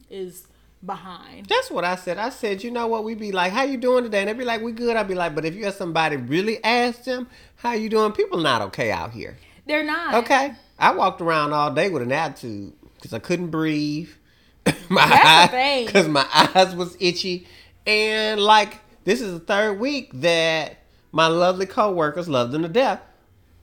[0.09, 0.45] is
[0.85, 2.17] behind That's what I said.
[2.17, 3.03] I said, you know what?
[3.03, 4.19] We be like, how you doing today?
[4.21, 4.95] And they be like, we good.
[4.95, 8.13] I'd be like, but if you have somebody really ask them, how you doing?
[8.13, 9.37] People not okay out here.
[9.67, 10.53] they're not Okay.
[10.79, 14.09] I walked around all day with an attitude because I couldn't breathe.
[14.89, 15.85] my That's eyes.
[15.85, 17.45] Because my eyes was itchy.
[17.89, 20.77] And like, this is the third week that
[21.11, 23.01] my lovely coworkers loved them to death.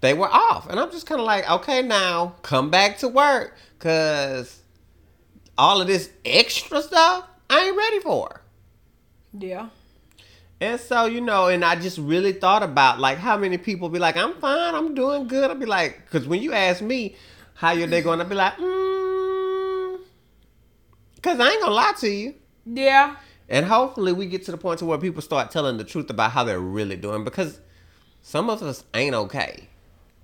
[0.01, 0.69] They were off.
[0.69, 4.63] And I'm just kind of like, okay, now come back to work because
[5.57, 8.43] all of this extra stuff, I ain't ready for.
[9.39, 9.69] yeah
[10.61, 14.01] And so, you know, and I just really thought about like how many people be
[14.01, 15.51] like, I'm fine, I'm doing good.
[15.51, 17.15] I'll be like, because when you ask me
[17.55, 20.01] how your day going, I'll be like, mm,
[21.15, 22.35] because I ain't gonna lie to you.
[22.65, 23.15] yeah
[23.49, 26.33] And hopefully we get to the point to where people start telling the truth about
[26.33, 27.61] how they're really doing because
[28.23, 29.69] some of us ain't okay.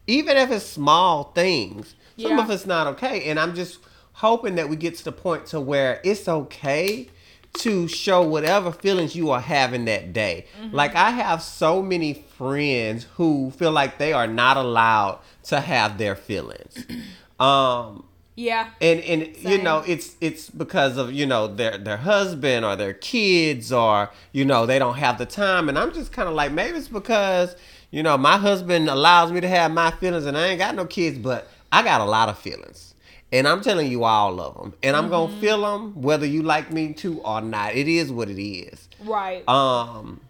[0.06, 2.40] Even if it's small things, some Yeah.
[2.42, 3.24] of us not okay.
[3.30, 3.78] And I'm just
[4.14, 7.08] hoping that we get to the point to where it's okay
[7.54, 10.46] to show whatever feelings you are having that day.
[10.72, 15.98] Like I have so many friends who feel like they are not allowed to have
[15.98, 16.84] their feelings.
[17.40, 22.64] Um yeah and and you know it's it's because of you know their their husband
[22.64, 26.28] or their kids or you know they don't have the time and i'm just kind
[26.28, 27.54] of like maybe it's because
[27.90, 30.86] you know my husband allows me to have my feelings and i ain't got no
[30.86, 32.94] kids but i got a lot of feelings
[33.34, 34.74] And I'm telling you all of them.
[34.82, 37.74] And I'm going to feel them whether you like me to or not.
[37.74, 38.90] It is what it is.
[39.00, 39.42] Right.
[39.48, 40.20] Um,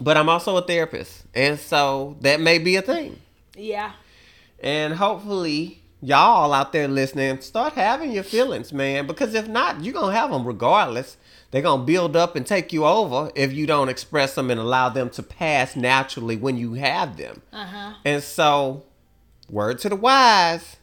[0.00, 1.24] but I'm also a therapist.
[1.34, 3.20] And so that may be a thing.
[3.54, 3.92] yeah.
[4.58, 9.06] And hopefully, y'all out there listening, start having your feelings, man.
[9.06, 11.16] Because if not, you're going to have them regardless.
[11.50, 14.58] They're going to build up and take you over if you don't express them and
[14.58, 17.42] allow them to pass naturally when you have them.
[17.52, 17.94] Uh huh.
[18.04, 18.84] And so,
[19.48, 20.76] word to the wise,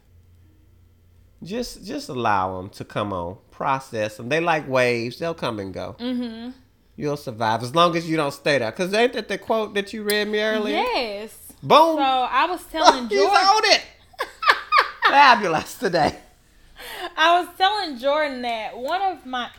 [1.44, 4.30] just just allow them to come on, process them.
[4.30, 5.96] They like waves; they'll come and go.
[6.00, 6.52] Mm-hmm.
[6.96, 8.72] You'll survive as long as you don't stay there.
[8.72, 10.76] Cause ain't that the quote that you read me earlier?
[10.76, 11.36] Yes.
[11.64, 11.98] Boom!
[11.98, 13.12] So I was telling George.
[13.12, 13.82] He's on it.
[15.10, 16.18] Fabulous today.
[17.18, 19.50] I was telling Jordan that one of my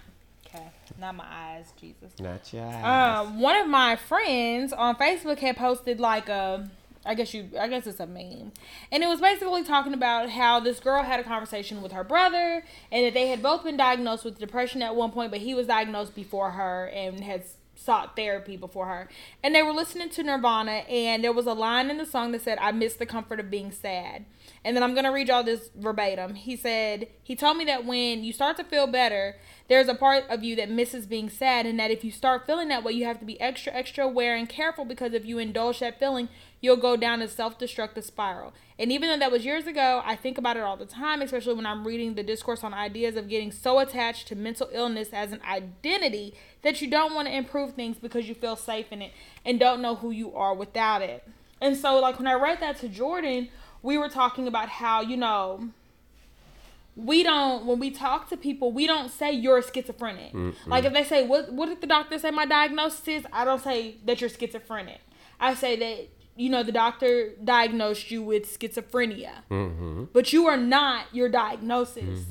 [0.47, 2.13] okay, not my eyes, Jesus.
[2.21, 3.27] Not your eyes.
[3.27, 6.71] Um, one of my friends on Facebook had posted like a,
[7.05, 8.53] I guess you, I guess it's a meme,
[8.93, 12.65] and it was basically talking about how this girl had a conversation with her brother,
[12.93, 15.67] and that they had both been diagnosed with depression at one point, but he was
[15.67, 19.09] diagnosed before her and has sought therapy before her,
[19.43, 22.43] and they were listening to Nirvana, and there was a line in the song that
[22.43, 24.27] said, "I miss the comfort of being sad."
[24.65, 26.35] And then I'm gonna read y'all this verbatim.
[26.35, 29.37] He said, he told me that when you start to feel better,
[29.69, 32.69] there's a part of you that misses being sad, and that if you start feeling
[32.69, 35.79] that way, you have to be extra, extra aware and careful because if you indulge
[35.79, 36.29] that feeling,
[36.61, 38.53] you'll go down a self destructive spiral.
[38.79, 41.55] And even though that was years ago, I think about it all the time, especially
[41.55, 45.33] when I'm reading the discourse on ideas of getting so attached to mental illness as
[45.33, 49.13] an identity that you don't want to improve things because you feel safe in it
[49.45, 51.27] and don't know who you are without it.
[51.61, 53.49] And so, like, when I read that to Jordan,
[53.83, 55.71] we were talking about how, you know,
[56.97, 60.33] we don't when we talk to people we don't say you're schizophrenic.
[60.67, 63.27] Like if they say what what did the doctor say my diagnosis is?
[63.33, 65.01] I don't say that you're schizophrenic.
[65.39, 69.31] I say that you know the doctor diagnosed you with schizophrenia.
[69.51, 70.05] Mm-hmm.
[70.13, 72.27] but you are not your diagnosis.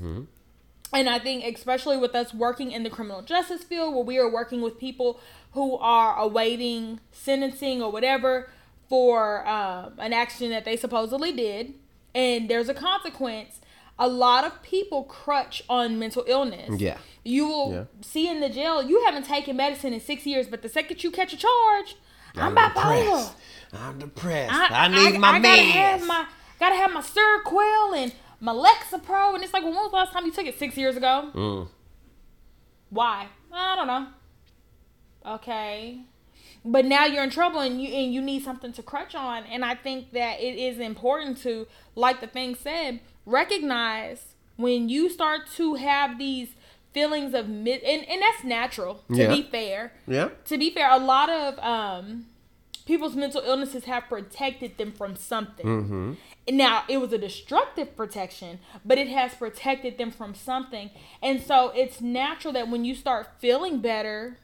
[0.91, 4.29] And i think especially with us working in the criminal justice field where we are
[4.29, 5.19] working with people
[5.53, 8.49] who are awaiting sentencing or whatever
[8.89, 11.73] for um, an action that they supposedly did
[12.15, 13.61] and there's a consequence
[13.99, 16.97] a lot of people crutch on mental illness Yeah.
[17.23, 17.83] you will Yeah.
[18.01, 21.11] see in the jail you haven't taken medicine in six years but the second you
[21.11, 21.95] catch a charge
[22.35, 23.33] i'm, bipolar depressed.
[23.71, 24.51] I'm depressed.
[24.53, 26.25] I, need my I gotta have my
[26.59, 30.11] gotta have my Seroquel and my Lexapro, and it's like, well, when was the last
[30.13, 30.57] time you took it?
[30.57, 31.29] Six years ago.
[31.35, 31.67] Mm.
[32.89, 33.27] Why?
[33.51, 34.07] I don't know.
[35.25, 35.99] Okay,
[36.65, 39.63] but now you're in trouble, and you and you need something to crutch on, and
[39.65, 45.41] I think that it is important to, like the thing said, recognize when you start
[45.55, 46.49] to have these
[46.93, 49.03] feelings of mid, and and that's natural.
[49.09, 49.33] To Yeah.
[49.35, 50.29] be fair, Yeah.
[50.45, 52.25] to be fair, a lot of um,
[52.85, 55.65] people's mental illnesses have protected them from something.
[55.65, 56.13] Mm-hmm.
[56.57, 60.89] Now, it was a destructive protection, but it has protected them from something.
[61.21, 64.39] And so it's natural that when you start feeling better,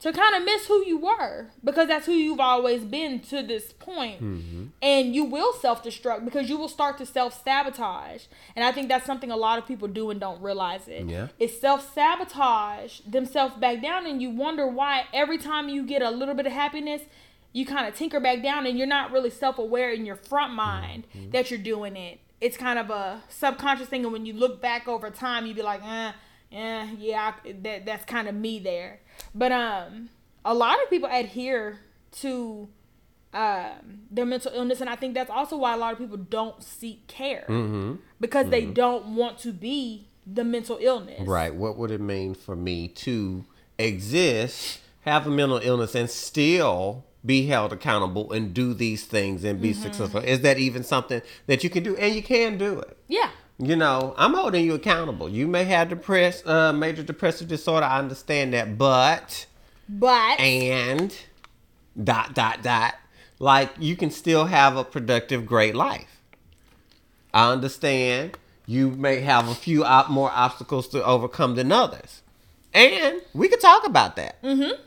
[0.00, 3.72] to kind of miss who you were because that's who you've always been to this
[3.74, 4.22] point.
[4.22, 4.64] Mm-hmm.
[4.80, 8.24] And you will self destruct because you will start to self sabotage.
[8.56, 11.06] And I think that's something a lot of people do and don't realize it.
[11.06, 11.28] Yeah.
[11.38, 16.10] It's self sabotage themselves back down, and you wonder why every time you get a
[16.10, 17.02] little bit of happiness,
[17.52, 20.54] you kind of tinker back down, and you're not really self aware in your front
[20.54, 21.30] mind Mm-hmm.
[21.32, 22.20] that you're doing it.
[22.40, 25.62] It's kind of a subconscious thing, and when you look back over time, you'd be
[25.62, 26.12] like, eh,
[26.52, 29.00] eh yeah, I, that that's kind of me there.
[29.34, 30.08] But um,
[30.44, 31.78] a lot of people adhere
[32.20, 32.68] to
[33.32, 36.60] um their mental illness, and I think that's also why a lot of people don't
[36.62, 37.96] seek care Mm-hmm.
[38.20, 41.26] because they don't want to be the mental illness.
[41.26, 41.54] Right.
[41.54, 43.44] What would it mean for me to
[43.78, 49.60] exist, have a mental illness, and still be held accountable and do these things and
[49.60, 50.20] be successful?
[50.20, 51.96] Is that even something that you can do?
[51.96, 52.96] And you can do it.
[53.08, 53.30] Yeah.
[53.62, 55.28] You know, I'm holding you accountable.
[55.28, 57.84] You may have depressed, uh, major depressive disorder.
[57.84, 59.44] I understand that, but
[59.86, 61.14] But and
[62.02, 62.94] dot dot dot,
[63.38, 66.22] like you can still have a productive, great life.
[67.34, 72.22] I understand you may have a few op- more obstacles to overcome than others,
[72.72, 74.40] and we could talk about that.
[74.42, 74.62] Mm-hmm.
[74.62, 74.78] and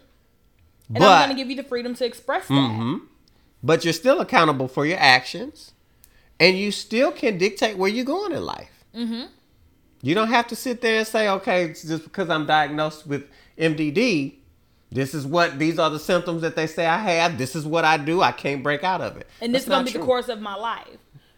[0.90, 2.54] But I'm gonna give you the freedom to express that.
[2.54, 3.02] Mhm.
[3.62, 5.73] but you're still accountable for your actions,
[6.44, 8.84] and you still can dictate where you're going in life.
[8.94, 9.28] Mm-hmm.
[10.02, 13.30] You don't have to sit there and say, okay, it's just because I'm diagnosed with
[13.58, 14.34] MDD,
[14.92, 17.38] this is what these are the symptoms that they say I have.
[17.38, 18.22] This is what I do.
[18.22, 19.28] I can't break out of it.
[19.40, 20.98] And this is gonna not be the course of my life.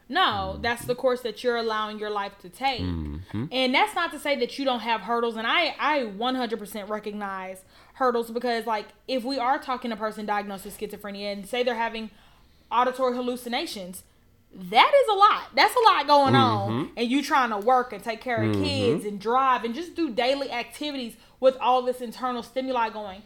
[0.09, 2.81] No, that's the course that you're allowing your life to take.
[2.81, 3.45] Mm-hmm.
[3.51, 5.35] And that's not to say that you don't have hurdles.
[5.35, 7.63] And I, I 100% recognize
[7.93, 11.63] hurdles because, like, if we are talking to a person diagnosed with schizophrenia and say
[11.63, 12.11] they're having
[12.71, 14.03] auditory hallucinations,
[14.57, 15.43] that is a lot.
[15.53, 16.73] That's a lot going Mm-hmm.
[16.73, 16.91] on.
[16.97, 20.09] And you trying to work and take care of kids and drive and just do
[20.09, 23.21] daily activities with all this internal stimuli going.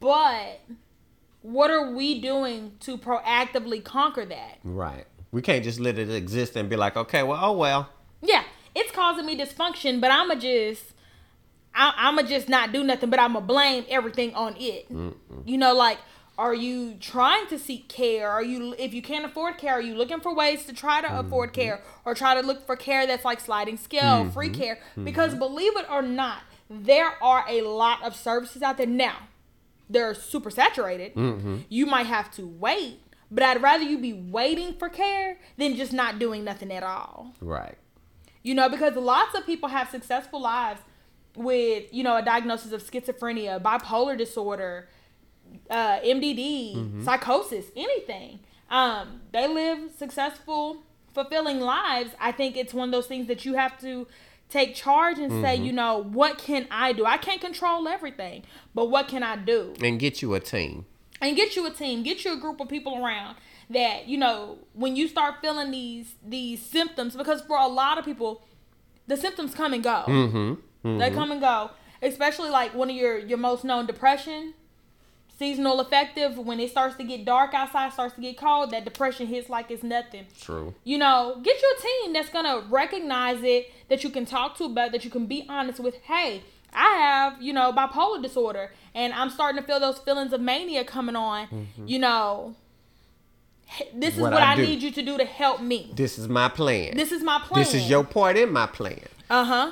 [0.00, 0.60] But
[1.42, 4.58] what are we doing to proactively conquer that?
[4.64, 5.04] Right.
[5.32, 7.90] We can't just let it exist and be like, okay, well, oh well.
[8.22, 10.82] Yeah, it's causing me dysfunction, but I'ma just,
[11.74, 14.86] I, I'ma just not do nothing, but I'ma blame everything on it.
[15.44, 15.98] You know, like,
[16.36, 18.28] are you trying to seek care?
[18.28, 21.18] Are you, if you can't afford care, are you looking for ways to try to
[21.18, 21.60] afford mm-hmm.
[21.60, 24.30] care, or try to look for care that's like sliding scale, mm-hmm.
[24.30, 24.76] free care?
[24.76, 25.04] Mm-hmm.
[25.04, 29.28] Because believe it or not, there are a lot of services out there now.
[29.88, 31.12] They're super saturated.
[31.68, 33.00] You might have to wait.
[33.30, 37.34] But I'd rather you be waiting for care than just not doing nothing at all.
[37.40, 37.76] Right.
[38.42, 40.80] You know, because lots of people have successful lives
[41.34, 44.88] with, you know, a diagnosis of schizophrenia, bipolar disorder,
[45.70, 48.40] uh, MDD, psychosis, anything.
[48.70, 52.10] Um, they live successful, fulfilling lives.
[52.20, 54.06] I think it's one of those things that you have to
[54.48, 57.04] take charge and say, you know, what can I do?
[57.06, 58.42] I can't control everything,
[58.74, 59.74] but what can I do?
[59.82, 60.86] And get you a team.
[61.20, 63.36] and get you a team get you a group of people around
[63.70, 68.04] that you know when you start feeling these these symptoms because for a lot of
[68.04, 68.42] people
[69.06, 70.98] the symptoms come and go Mm-hmm.
[70.98, 71.70] they come and go
[72.02, 74.54] especially like one of your your most known depression
[75.38, 79.26] seasonal affective when it starts to get dark outside starts to get cold that depression
[79.26, 80.74] hits like it's nothing True.
[80.84, 84.92] you know, get your team that's gonna recognize it, that you can talk to about,
[84.92, 85.96] that you can be honest with.
[86.02, 86.42] Hey,
[86.72, 90.84] I have, you know, bipolar disorder, and I'm starting to feel those feelings of mania
[90.84, 91.68] coming on.
[91.86, 92.54] You know,
[93.94, 95.92] this is What what, I I, need you to do to help me.
[95.94, 96.96] This is my plan.
[96.96, 97.62] This is my plan.
[97.62, 99.00] This is your part in my plan.
[99.30, 99.70] Uh huh.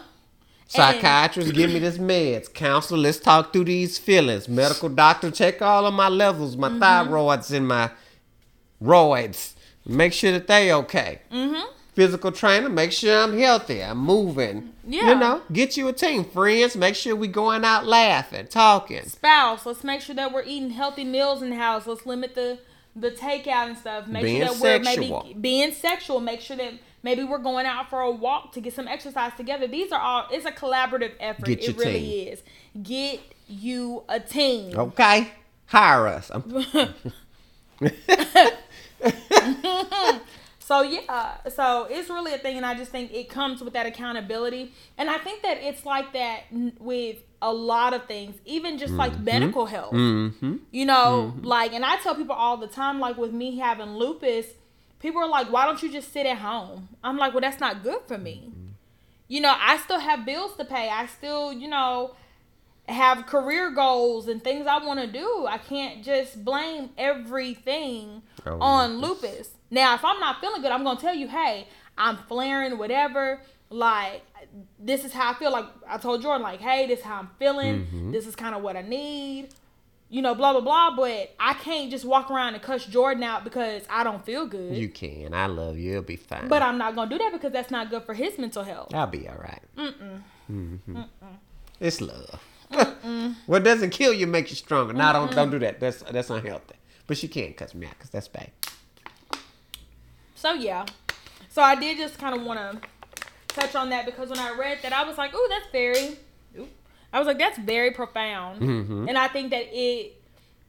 [0.68, 2.52] Psychiatrist, give me this meds.
[2.52, 4.48] Counselor, let's talk through these feelings.
[4.48, 6.82] Medical doctor, check all of my levels, my Mm-hmm.
[6.82, 7.90] thyroids and my
[8.82, 9.54] roids.
[9.84, 11.20] Make sure that they okay.
[11.32, 11.62] Mm-hmm.
[11.94, 13.82] Physical trainer, make sure I'm healthy.
[13.84, 14.72] I'm moving.
[14.86, 15.10] Yeah.
[15.10, 16.24] You know, get you a team.
[16.24, 19.04] Friends, make sure we going out laughing, talking.
[19.04, 21.86] Spouse, let's make sure that we're eating healthy meals in the house.
[21.86, 22.58] Let's limit the
[22.96, 24.06] the takeout and stuff.
[24.06, 25.22] Make Being sure that we're sexual.
[25.24, 26.20] maybe being sexual.
[26.20, 29.66] Make sure that maybe we're going out for a walk to get some exercise together.
[29.66, 30.26] These are all.
[30.30, 31.46] It's a collaborative effort.
[31.46, 32.28] Get it really team.
[32.28, 32.42] is.
[32.82, 34.78] Get you a team.
[34.78, 35.30] Okay?
[35.66, 36.30] Hire us.
[40.64, 43.84] So yeah, so it's really a thing, and I just think it comes with that
[43.84, 46.44] accountability, and I think that it's like that
[46.78, 49.92] with a lot of things, even just like medical health.
[49.92, 50.58] mm-hmm.
[50.70, 54.46] You know, like, and I tell people all the time, like with me having lupus,
[55.02, 56.88] people are like, why don't you just sit at home?
[57.04, 58.52] I'm like, well, that's not good for me.
[59.28, 60.88] You know, I still have bills to pay.
[60.88, 62.14] I still, you know,
[62.88, 65.46] have career goals and things I want to do.
[65.48, 69.50] I can't just blame everything Oh, on lupus.
[69.70, 73.40] Now, if I'm not feeling good, I'm going to tell you, hey, I'm flaring, whatever.
[73.70, 74.22] Like,
[74.78, 75.50] this is how I feel.
[75.50, 77.86] Like, I told Jordan, like, hey, this is how I'm feeling.
[77.86, 78.10] Mm-hmm.
[78.12, 79.48] This is kind of what I need.
[80.12, 80.94] You know, blah, blah, blah.
[80.94, 84.76] But I can't just walk around and cuss Jordan out because I don't feel good.
[84.76, 85.32] You can.
[85.32, 85.92] I love you.
[85.92, 86.48] It'll be fine.
[86.48, 88.94] but I'm not going to do that because that's not good for his mental health.
[88.94, 89.62] I'll be all right.
[89.76, 90.20] Mm-mm.
[90.52, 91.06] Mm mm.
[91.80, 92.42] It's love.
[93.46, 94.92] what doesn't kill you makes you stronger.
[94.92, 95.80] No, don't don't do that.
[95.80, 96.74] That's that's unhealthy.
[97.06, 98.50] But she can't cuss me out because that's bad.
[100.34, 100.84] So yeah.
[101.48, 102.80] So I did just kind of want to
[103.48, 106.16] touch on that because when I read that, I was like, "Ooh, that's very."
[107.12, 109.08] I was like, "That's very profound," Mhm.
[109.08, 110.14] and I think that it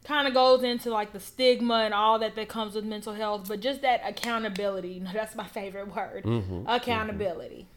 [0.03, 3.45] kind of goes into like the stigma and all that that comes with mental health,
[3.47, 5.01] but just that accountability.
[5.13, 6.23] That's my favorite word.
[6.25, 6.65] Mhm.
[6.67, 7.67] Accountability.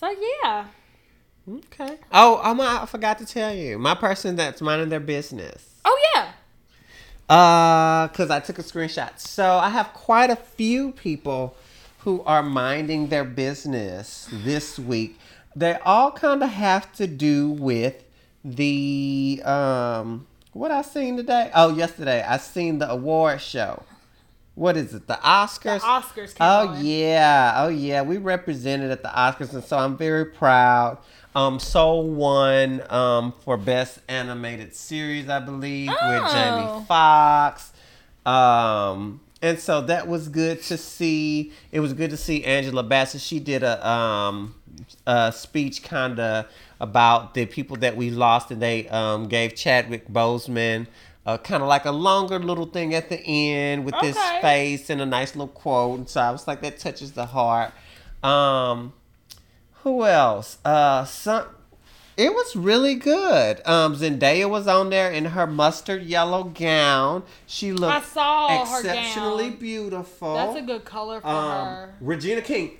[0.00, 0.10] So
[0.42, 0.64] yeah.
[1.48, 1.98] Okay.
[2.12, 3.78] Oh, my, I forgot to tell you.
[3.78, 5.70] My person that's minding their business.
[5.84, 6.32] Oh yeah.
[7.28, 9.18] Uh, cause I took a screenshot.
[9.18, 11.56] So I have quite a few people
[12.00, 15.18] who are minding their business this week.
[15.56, 18.02] They all kind of have to do with
[18.44, 21.50] the um what I seen today.
[21.54, 23.82] Oh, yesterday I seen the award show.
[24.54, 25.06] What is it?
[25.06, 25.80] The Oscars.
[25.80, 25.86] The
[26.20, 26.84] Oscars came Oh on.
[26.84, 28.02] yeah, oh yeah.
[28.02, 30.98] We represented at the Oscars, and so I'm very proud.
[31.34, 36.32] Um, Soul won um for best animated series, I believe, with Oh.
[36.32, 37.72] Jamie Foxx.
[38.26, 41.52] Um, and so that was good to see.
[41.72, 43.20] It was good to see Angela Bassett.
[43.20, 44.54] She did a um
[45.06, 46.46] a speech kind of
[46.80, 50.86] about the people that we lost, and they um gave Chadwick Boseman.
[51.24, 55.00] Uh, kind of like a longer little thing at the end with this face and
[55.00, 55.98] a nice little quote.
[55.98, 57.72] And so I was like, that touches the heart.
[58.24, 58.92] Um,
[59.84, 60.58] who else?
[60.64, 61.46] Uh, some
[62.16, 63.66] It was really good.
[63.66, 67.22] Um, Zendaya was on there in her mustard yellow gown.
[67.46, 69.58] She looked I saw her exceptionally gown.
[69.58, 70.34] beautiful.
[70.34, 71.94] That's a good color for um, her.
[72.00, 72.76] Regina King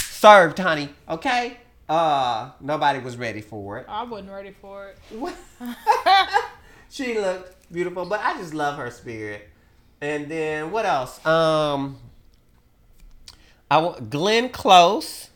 [0.00, 0.90] served, honey.
[1.08, 1.56] Okay.
[1.88, 3.86] Uh, nobody was ready for it.
[3.88, 5.34] I wasn't ready for it.
[6.90, 9.48] she looked beautiful, but I just love her spirit.
[10.00, 11.24] And then what else?
[11.26, 11.98] Um,
[13.70, 15.30] I wa- Glenn Close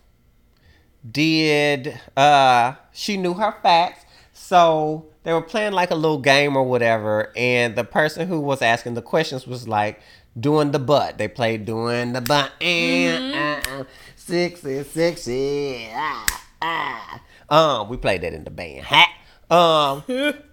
[1.10, 1.98] did.
[2.16, 7.32] Uh, she knew her facts, so they were playing like a little game or whatever.
[7.36, 10.00] And the person who was asking the questions was like
[10.38, 11.16] doing the butt.
[11.16, 13.84] They played doing the butt and uh, uh,
[14.16, 15.88] sexy, sexy.
[15.92, 17.20] Ah, ah.
[17.48, 18.84] Um, we played that in the band.
[18.86, 19.14] Ha.
[19.48, 20.34] Um.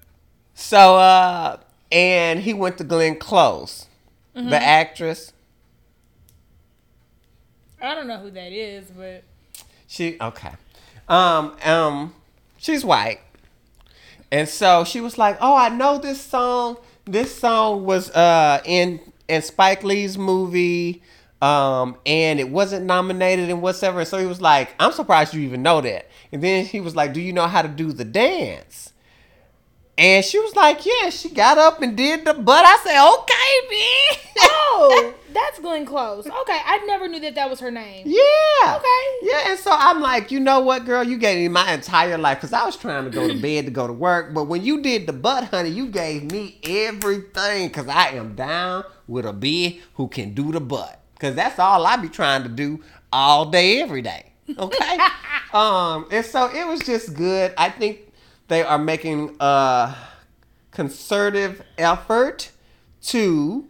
[0.58, 1.58] So, uh,
[1.92, 3.88] and he went to Glenn Close,
[4.34, 5.34] the actress.
[7.82, 9.26] I don't know who that is, but
[9.86, 10.54] She okay.
[11.10, 12.14] Um, um,
[12.66, 13.20] she's white,
[14.32, 16.78] and so she was like, "Oh, I know this song.
[17.06, 21.02] This song was uh in in Spike Lee's movie."
[21.42, 24.04] Um, and it wasn't nominated and whatever.
[24.06, 26.08] So he was like, I'm surprised you even know that.
[26.32, 28.94] And then he was like, Do you know how to do the dance?
[29.98, 32.66] And she was like, Yeah, she got up and did the butt.
[32.66, 34.32] I said, Okay, bitch.
[34.42, 36.26] oh, that's Glenn Close.
[36.26, 38.04] Okay, I never knew that that was her name.
[38.06, 38.76] Yeah.
[38.76, 39.18] Okay.
[39.22, 41.04] Yeah, and so I'm like, you know what, girl?
[41.04, 43.72] You gave me my entire life because I was trying to go to bed to
[43.72, 44.34] go to work.
[44.34, 48.84] But when you did the butt, honey, you gave me everything because I am down
[49.08, 51.02] with a bitch who can do the butt.
[51.14, 52.84] Because that's all I be trying to do
[53.14, 54.34] all day, every day.
[54.58, 54.98] Okay?
[55.54, 57.54] um, and so it was just good.
[57.58, 58.05] I think
[58.48, 59.96] they are making a
[60.72, 62.52] concerted effort
[63.04, 63.68] to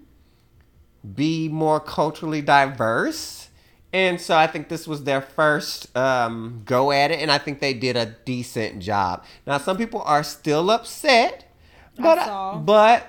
[1.13, 3.49] be more culturally diverse.
[3.93, 7.59] And so I think this was their first um, go at it, and I think
[7.61, 9.23] they did a decent job.
[9.47, 11.49] Now, some people are still upset,
[11.97, 12.57] but saw.
[12.57, 13.07] but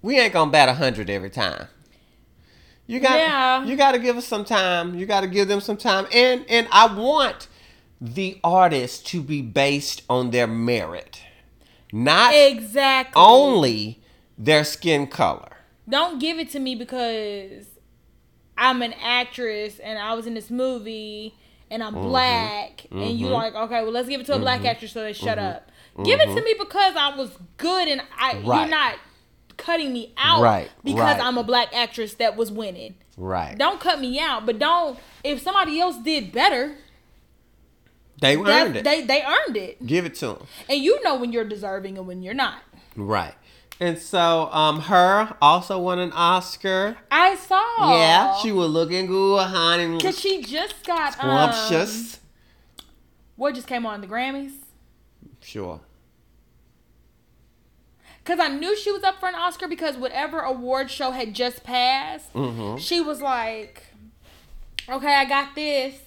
[0.00, 1.68] we ain't gonna bat a hundred every time.
[2.88, 3.64] You got Yeah.
[3.64, 4.96] you got to give us some time.
[4.96, 7.46] You got to give them some time, and and I want
[8.04, 11.20] the artist to be based on their merit,
[11.92, 13.12] not Exactly.
[13.22, 14.00] only
[14.36, 15.48] their skin color.
[15.88, 17.66] Don't give it to me because
[18.58, 21.34] I'm an actress and I was in this movie
[21.70, 21.96] and Mm-hmm.
[21.96, 25.02] I'm black and you're like, okay, well let's give it to a black actress so
[25.02, 25.70] they shut up.
[26.04, 28.48] Give it to me because I was good and I Mm-hmm.
[28.48, 28.60] Right.
[28.62, 28.94] you're not
[29.58, 31.20] cutting me out Right, because right.
[31.24, 32.96] I'm a black actress that was winning.
[33.16, 33.56] Right.
[33.56, 36.74] Don't cut me out, but don't if somebody else did better,
[38.22, 38.84] They that, earned it.
[38.84, 39.84] they they earned it.
[39.86, 40.46] Give it to them.
[40.70, 42.62] And you know when you're deserving and when you're not.
[42.96, 43.34] Right.
[43.80, 45.36] And so, um, H.E.R.
[45.42, 46.96] also won an Oscar.
[47.10, 47.92] I saw.
[47.98, 49.98] Yeah, she was looking good, honey.
[49.98, 52.20] Cause she just got um, Scrumptious.
[53.34, 54.52] what just came on the Grammys.
[55.40, 55.80] Sure.
[58.24, 61.64] Cause I knew she was up for an Oscar because whatever award show had just
[61.64, 62.76] passed, Mm-hmm.
[62.78, 63.82] she was like,
[64.88, 65.98] "Okay, I got this.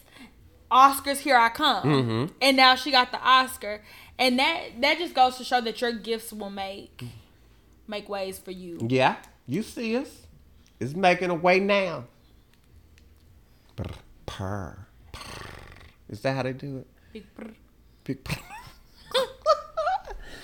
[0.71, 2.31] Oscars, here I come." Mhm.
[2.41, 3.81] And now she got the Oscar,
[4.17, 7.03] and that that just goes to show that your gifts will make
[7.87, 8.79] make ways for you.
[8.89, 9.15] Yeah,
[9.47, 10.09] you see us.
[10.79, 12.05] It's making a way now.
[13.75, 13.85] Brr,
[14.25, 15.51] purr, purr.
[16.09, 16.87] Is that how they do it?
[17.13, 17.51] Big brr.
[18.03, 18.17] Big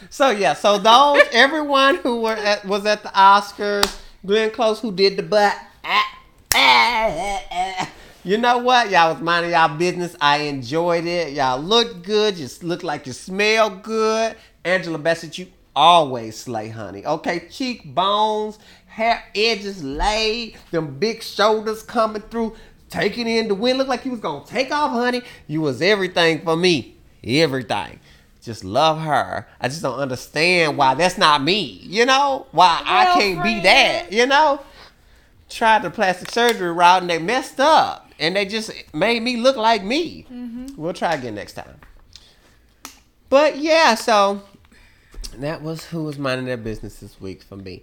[0.09, 4.91] so yeah, so those everyone who were at, was at the Oscars, Glenn Close who
[4.91, 5.55] did the butt.
[5.83, 6.17] ah,
[6.53, 7.89] ah, ah, ah.
[8.23, 8.91] You know what?
[8.91, 10.15] Y'all was minding y'all business.
[10.21, 11.33] I enjoyed it.
[11.33, 12.37] Y'all looked good.
[12.37, 14.35] You look like you smell good.
[14.63, 17.03] Angela Bassett, you always slay, honey.
[17.03, 22.55] Okay, cheekbones, hair edges laid, them big shoulders coming through,
[22.89, 23.79] taking in the wind.
[23.79, 25.23] Look like you was gonna take off, honey.
[25.47, 26.97] You was everything for me.
[27.23, 27.99] Everything.
[28.39, 29.47] Just love her.
[29.59, 31.79] I just don't understand why that's not me.
[31.83, 32.45] You know?
[32.51, 34.11] Why I can't be that.
[34.11, 34.61] You know?
[35.51, 39.57] tried the plastic surgery route and they messed up and they just made me look
[39.57, 40.25] like me.
[40.77, 41.79] We'll try again next time.
[43.29, 44.43] But yeah, so
[45.37, 47.81] that was who was minding their business this week for me.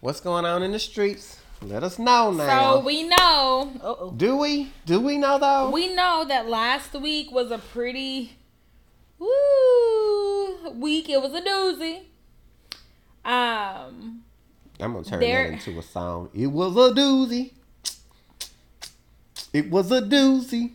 [0.00, 1.40] What's going on in the streets?
[1.62, 2.74] Let us know now.
[2.74, 3.72] So we know.
[3.82, 4.12] Uh-oh.
[4.16, 4.70] Do we?
[4.84, 5.70] Do we know though?
[5.70, 8.36] We know that last week was a pretty
[9.18, 11.08] woo week.
[11.08, 12.00] It was a doozy.
[13.24, 14.24] Um,
[14.80, 16.28] I'm gonna turn There- that into a song.
[16.34, 17.52] It was a doozy.
[19.54, 20.72] It was a doozy.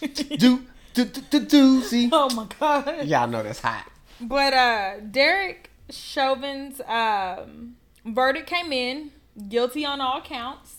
[0.00, 2.08] Do do do do doozy.
[2.12, 3.04] oh my god.
[3.06, 3.86] Y'all know that's hot.
[4.18, 7.76] But uh Derek Chauvin's um
[8.06, 9.10] verdict came in,
[9.50, 10.76] guilty on all counts.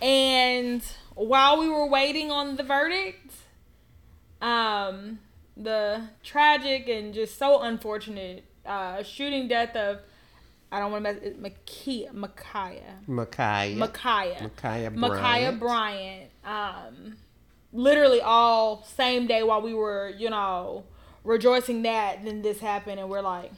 [0.00, 0.82] And
[1.14, 3.34] while we were waiting on the verdict,
[4.40, 5.18] um
[5.58, 10.00] the tragic and just so unfortunate uh, shooting death of
[10.74, 13.76] I don't want to mess it Makia Micaiah Micaiah.
[13.76, 15.60] Micaiah Micaiah Micaiah Bryant.
[15.60, 16.30] Bryant.
[16.44, 17.16] Um,
[17.72, 20.84] literally all same day while we were you know
[21.22, 23.52] rejoicing that then this happened and we're like,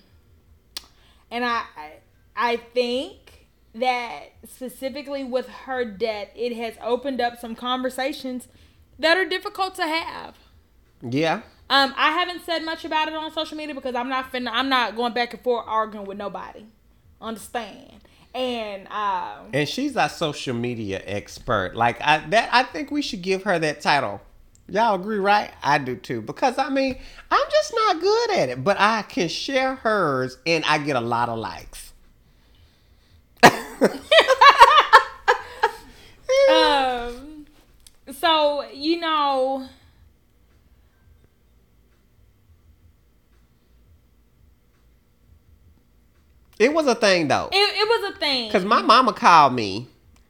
[1.30, 1.92] and I I,
[2.36, 8.48] I think that specifically with her death it has opened up some conversations
[8.98, 10.36] that are difficult to have.
[11.02, 11.42] Yeah.
[11.68, 14.68] Um, I haven't said much about it on social media because I'm not finna, I'm
[14.68, 16.64] not going back and forth arguing with nobody.
[17.20, 18.00] Understand?
[18.34, 21.74] And um, And she's our social media expert.
[21.74, 24.20] Like I that I think we should give her that title.
[24.68, 25.50] Y'all agree, right?
[25.62, 26.20] I do too.
[26.20, 26.98] Because I mean,
[27.30, 28.64] I'm just not good at it.
[28.64, 31.92] But I can share hers and I get a lot of likes.
[36.50, 37.46] um,
[38.12, 39.66] so you know,
[46.58, 47.48] It was a thing though.
[47.52, 48.50] it, it was a thing.
[48.50, 49.88] Cause my mama called me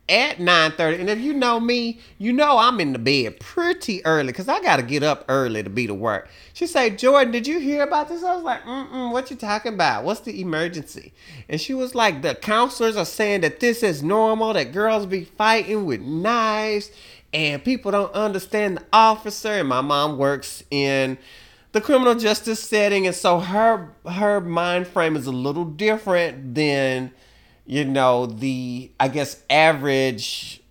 [0.09, 4.05] at nine thirty, and if you know me, you know I'm in the bed pretty
[4.07, 6.29] early, cause I gotta get up early to be to work.
[6.53, 9.74] She said, "Jordan, did you hear about this?" I was like, "Mm-mm, what you talking
[9.74, 10.05] about?
[10.05, 11.12] What's the emergency?"
[11.49, 15.24] And she was like, "The counselors are saying that this is normal, that girls be
[15.24, 16.91] fighting with knives,
[17.35, 21.18] and people don't understand the officer." And my mom works in
[21.77, 27.12] the criminal justice setting and so her her mind frame is a little different than
[27.66, 30.62] you know the i guess average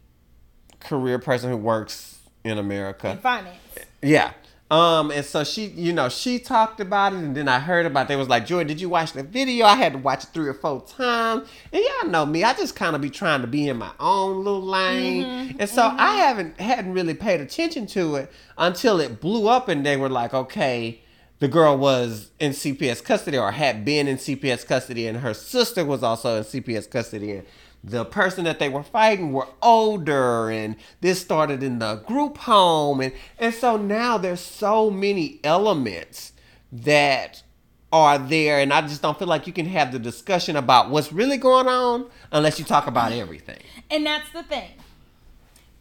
[0.79, 3.55] career person who works in america in finance.
[4.01, 4.31] yeah
[4.71, 8.03] um and so she you know she talked about it and then i heard about
[8.03, 8.07] it.
[8.07, 9.65] they was like joy did you watch the video?
[9.67, 11.47] I had to watch it three or four times.
[11.71, 14.43] And y'all know me i just kind of be trying to be in my own
[14.43, 15.55] little lane.
[15.59, 19.85] And so i haven't hadn't really paid attention to it until it blew up and
[19.85, 21.01] they were like okay
[21.39, 25.83] the girl was in cps custody or had been in cps custody and her sister
[25.85, 27.33] was also in cps custody.
[27.33, 27.45] and
[27.87, 32.99] the person that they were fighting were older and this started in the group home
[32.99, 36.33] and and so now there's so many elements
[36.71, 37.43] that
[37.91, 41.13] are there and I just don't feel like you can have the discussion about what's
[41.13, 43.59] really going on unless you talk about everything.
[43.91, 44.71] And that's the thing.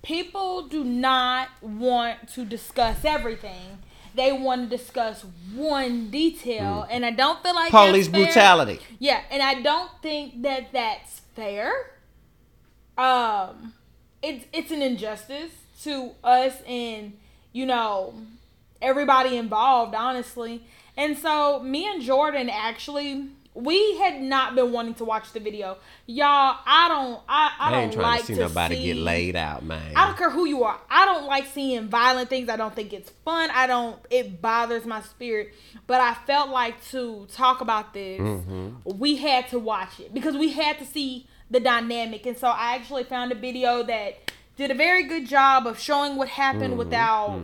[0.02, 3.78] People do not want to discuss everything.
[4.14, 5.24] They want to discuss
[5.54, 7.86] one detail, and I don't feel like Mm.
[7.86, 8.78] Police brutality.
[9.00, 11.72] Yeah, and I don't think that that's fair.
[12.96, 13.74] Um,
[14.22, 17.12] it's it's an injustice to us and
[17.52, 18.14] you know
[18.80, 20.64] everybody involved, honestly.
[20.96, 25.76] And so me and Jordan actually we had not been wanting to watch the video,
[26.06, 26.58] y'all.
[26.66, 29.92] I don't I I, I, don't trying like to see nobody get laid out, man.
[29.94, 30.80] I don't care who you are.
[30.90, 32.48] I don't like seeing violent things.
[32.48, 33.50] I don't think it's fun.
[33.52, 33.98] I don't.
[34.10, 35.54] It bothers my spirit.
[35.86, 38.98] But I felt like to talk about this, Mm-hmm.
[38.98, 42.26] we had to watch it because we had to see the dynamic.
[42.26, 46.16] And so I actually found a video that did a very good job of showing
[46.16, 46.76] what happened Mm-hmm.
[46.78, 47.42] without,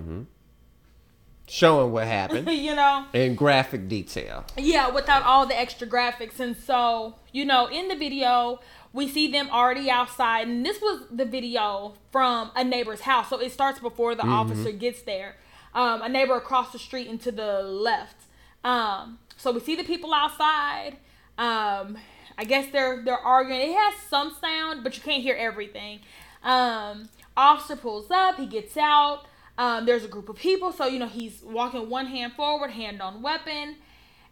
[1.49, 4.45] Showing what happened you know, in graphic detail.
[4.57, 6.39] yeah, without all the extra graphics.
[6.39, 8.61] And so, you know, in the video,
[8.93, 10.47] we see them already outside.
[10.47, 13.31] And this was the video from a neighbor's house.
[13.31, 15.37] So it starts before the officer gets there.
[15.75, 18.17] Um, a neighbor across the street and to the left.
[18.63, 20.99] Um, so we see the people outside.
[21.37, 21.99] Um,
[22.41, 23.61] I guess they're they're arguing.
[23.61, 26.01] It has some sound, but you can't hear everything.
[26.43, 28.37] Um, officer pulls up.
[28.37, 29.27] He gets out.
[29.59, 33.03] Um, there's a group of people, so you know he's walking one hand forward, hand
[33.03, 33.77] on weapon.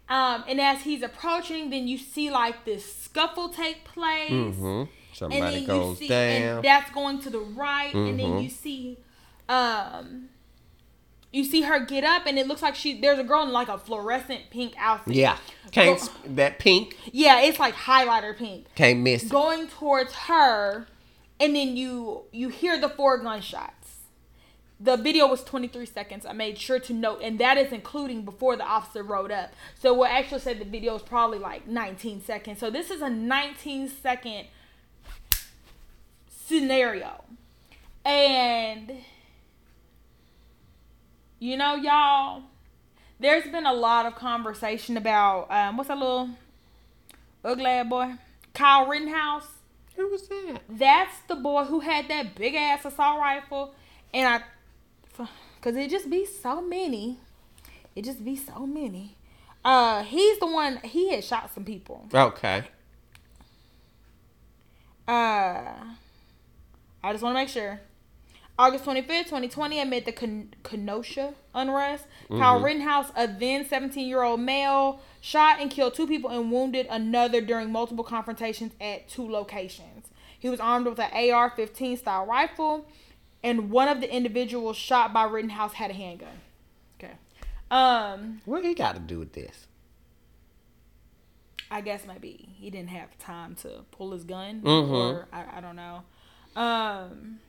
[0.09, 4.31] Um, and as he's approaching, then you see like this scuffle take place.
[4.31, 4.65] Mm-hmm.
[4.65, 6.55] And Somebody then goes you see, down.
[6.57, 8.43] and that's going to the right, and then Mhm.
[8.43, 8.97] you see,
[9.47, 10.29] um,
[11.31, 13.67] you see her get up, and it looks like she there's a girl in like
[13.67, 15.15] a fluorescent pink outfit.
[15.15, 15.37] yeah,
[15.71, 19.23] can't Go- that pink yeah, it's like highlighter pink can't miss.
[19.25, 20.87] going towards her,
[21.39, 23.75] and then you you hear the four gunshots.
[24.81, 26.25] The video was 23 seconds.
[26.25, 29.51] I made sure to note, and that is including before the officer rode up.
[29.77, 32.59] So we'll actually say the video is probably like 19 seconds.
[32.59, 34.47] So this is a 19 second
[36.29, 37.23] scenario,
[38.05, 38.91] and
[41.39, 42.43] you know, y'all,
[43.19, 46.29] there's been a lot of conversation about um, what's that little
[47.43, 48.13] ugly boy,
[48.53, 49.47] Kyle Rittenhouse.
[49.95, 50.61] Who was that?
[50.69, 53.73] That's the boy who had that big ass assault rifle,
[54.13, 54.41] and
[55.17, 55.25] I,
[55.61, 57.17] cause it just be so many,
[57.95, 59.15] it just be so many.
[59.63, 60.77] Uh, he's the one.
[60.83, 62.07] He had shot some people.
[62.13, 62.63] Okay.
[65.07, 65.73] Uh,
[67.03, 67.81] I just want to make sure.
[68.59, 74.41] August 25th, 2020, amid the Ken- Kenosha unrest, Kyle Rittenhouse, a then 17 year old
[74.41, 80.07] male, shot and killed two people and wounded another during multiple confrontations at two locations.
[80.37, 82.85] He was armed with an AR 15 style rifle,
[83.41, 86.41] and one of the individuals shot by Rittenhouse had a handgun.
[87.01, 87.13] Okay.
[87.71, 89.67] Um, What he got to do with this?
[91.71, 94.89] I guess maybe he didn't have time to pull his gun, Mhm.
[94.91, 96.01] or I, I don't know.
[96.55, 97.39] Um,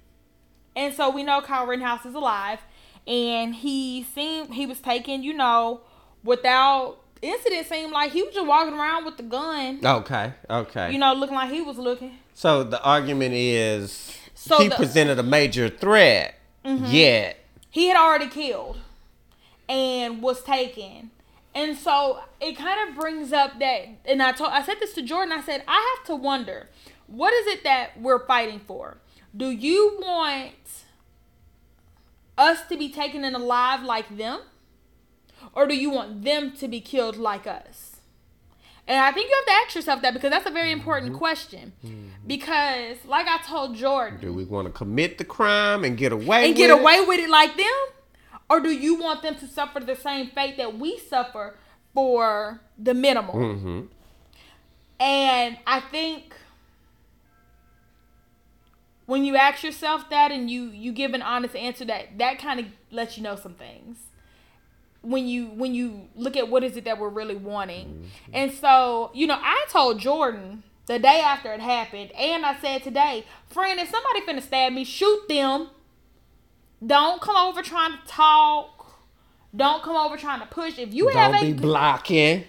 [0.77, 2.61] and so we know Kyle Rittenhouse is alive,
[3.07, 5.81] and he seemed he was taken, you know,
[6.25, 7.67] without incident.
[7.67, 10.93] Seemed like he was just walking around with the gun, Okay, okay.
[10.93, 12.19] you know, looking like he was looking.
[12.35, 16.87] so the argument is So he the- presented a major threat, mm-hmm.
[16.87, 17.37] yet
[17.71, 18.79] he had already killed
[19.69, 21.11] and was taken.
[21.55, 25.03] And so it kind of brings up that and I told I said this to
[25.03, 26.69] Jordan, I said, I have to wonder,
[27.09, 28.99] what is it that we're fighting for?
[29.37, 30.85] Do you want
[32.37, 34.41] us to be taken in alive like them?
[35.55, 37.97] Or do you want them to be killed like us?
[38.87, 41.73] And I think you have to ask yourself that because that's a very important question.
[42.27, 46.45] Because like I told Jordan, do we want to commit the crime and get away
[46.45, 46.81] and with get it?
[46.81, 47.67] away with it like them?
[48.49, 51.57] Or do you want them to suffer the same fate that we suffer
[51.95, 53.35] for the minimal?
[53.35, 53.81] Mm-hmm.
[54.99, 56.35] And I think
[59.11, 62.61] when you ask yourself that and you you give an honest answer that that kind
[62.61, 63.99] of lets you know some things.
[65.03, 67.89] When you when you look at what is it that we're really wanting.
[67.89, 68.31] Mm-hmm.
[68.33, 72.83] And so you know i told jordan the day after it happened and i said
[72.85, 75.71] today friend if somebody finna stab me shoot them.
[76.87, 79.01] Don't come over trying to talk.
[79.55, 80.79] Don't come over trying to push.
[80.79, 82.45] If you have Don't a be blocking.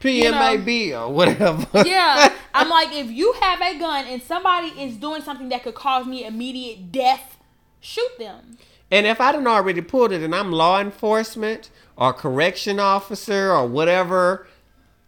[0.00, 1.66] PMAB or whatever.
[1.84, 5.74] yeah, I'm like, if you have a gun and somebody is doing something that could
[5.74, 7.38] cause me immediate death,
[7.80, 8.58] shoot them.
[8.90, 13.66] And if I didn't already pulled it and I'm law enforcement or correction officer or
[13.66, 14.46] whatever,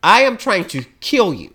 [0.02, 1.50] I am trying to kill you.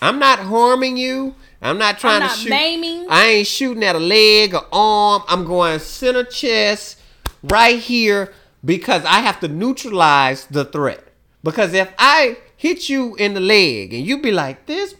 [0.00, 1.34] I'm not harming you.
[1.60, 2.50] I'm not trying I'm to shoot.
[2.50, 3.06] maiming.
[3.08, 5.22] I ain't shooting at a leg or arm.
[5.28, 6.98] I'm going center chest
[7.42, 8.32] right here
[8.64, 11.04] because I have to neutralize the threat.
[11.44, 14.94] Because if I hit you in the leg and you be like, this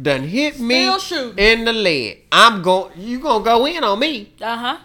[0.00, 0.84] done hit me
[1.38, 4.32] in the leg, I'm going you gonna go in on me.
[4.40, 4.78] Uh huh.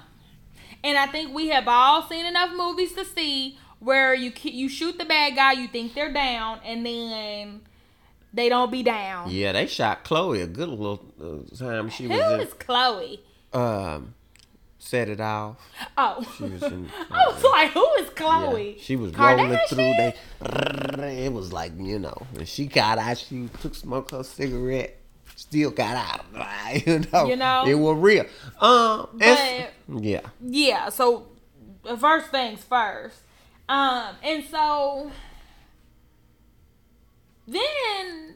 [0.81, 4.97] And I think we have all seen enough movies to see where you you shoot
[4.97, 7.61] the bad guy, you think they're down, and then
[8.33, 9.29] they don't be down.
[9.29, 11.89] Yeah, they shot Cleo a good little uh, time.
[11.89, 13.17] She Who was is Cleo?
[13.51, 14.13] um,
[14.85, 15.57] set it off.
[15.97, 16.89] Oh, She was in.
[17.11, 18.75] I was like, who is yeah, Cleo?
[18.79, 19.77] she was rolling through.
[19.77, 23.17] They, it was like you know, and she got out.
[23.17, 24.99] She took smoke her cigarette.
[25.35, 26.25] Still got out.
[26.85, 27.63] You know, You know?
[27.67, 28.25] it was real.
[28.59, 29.67] Um, and-
[30.01, 31.27] yeah, yeah so
[31.99, 33.19] first things first
[33.69, 35.11] um and so
[37.47, 38.35] then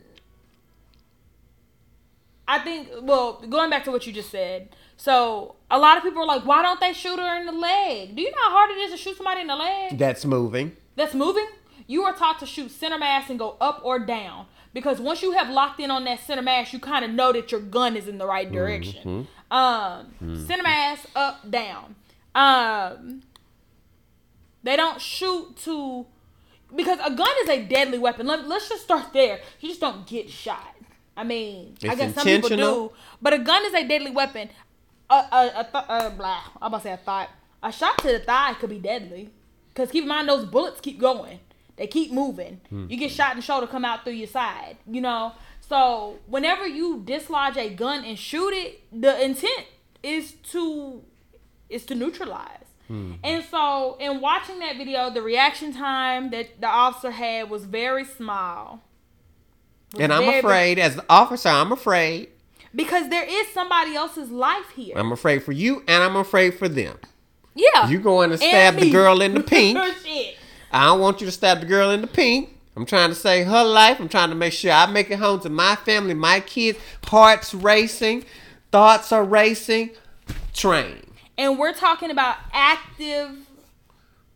[2.47, 6.21] i think well going back to what you just said so a lot of people
[6.21, 8.15] are like why don't they shoot her in the leg?
[8.15, 9.97] Do you know how hard it is to shoot somebody in the leg?
[9.97, 10.75] That's moving.
[10.95, 11.47] that's moving?
[11.87, 14.45] You are taught to shoot center mass and go up or down.
[14.73, 17.51] Because once you have locked in on that center mass you kind of know that
[17.51, 19.27] your gun is in the right direction.
[19.51, 20.13] Um
[20.47, 21.95] center mass up down.
[22.35, 23.23] Um
[24.63, 26.05] they don't shoot to
[26.75, 28.27] because a gun is a deadly weapon.
[28.27, 29.39] Let, let's just start there.
[29.59, 30.75] You just don't get shot.
[31.17, 32.91] I mean i guess some people do
[33.21, 34.49] but a gun is a deadly weapon
[35.09, 37.29] a, a, a th- uh, blah i'm about to say a thought.
[37.61, 39.31] A shot to the thigh could be deadly
[39.69, 41.39] because keep in mind those bullets keep going.
[41.75, 42.61] They keep moving.
[42.89, 45.33] You get shot in the shoulder come out through your side you know?
[45.59, 49.65] So whenever you dislodge a gun and shoot it the intent
[50.03, 51.03] is to
[51.69, 52.65] is to neutralize.
[53.23, 58.03] And so in watching that video the reaction time that the officer had was very
[58.05, 58.81] small.
[59.93, 62.29] Was And I'm afraid, as the officer, I'm afraid.
[62.75, 66.67] Because there is somebody else's life here I'm afraid for you, and I'm afraid for
[66.69, 66.97] them.
[67.55, 69.77] yeah You going to stab the girl in the pink?
[69.79, 70.35] Oh, shit.
[70.71, 72.55] I don't want you to stab the girl in the pink.
[72.75, 73.99] I'm trying to save her life.
[73.99, 76.77] I'm trying to make sure I make it home to my family, my kids.
[77.03, 78.23] Hearts racing,
[78.71, 79.91] thoughts are racing.
[80.53, 81.01] Train.
[81.37, 83.31] and we're talking about active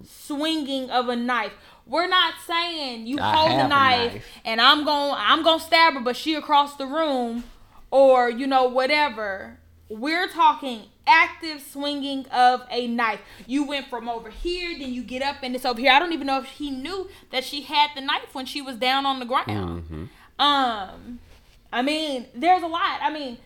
[0.05, 1.51] swinging of a knife.
[1.85, 4.25] We're not saying you I hold a knife, knife.
[4.45, 7.43] and I'm going I'm going to stab her but she across the room
[7.93, 9.59] or you know whatever.
[9.87, 13.19] We're talking active swinging of a knife.
[13.45, 15.91] You went from over here, then you get up and it's over here.
[15.91, 18.77] I don't even know if he knew that she had the knife when she was
[18.77, 20.09] down on the ground.
[20.39, 21.19] Um,
[21.71, 22.99] I mean, there's a lot.
[22.99, 23.37] I mean,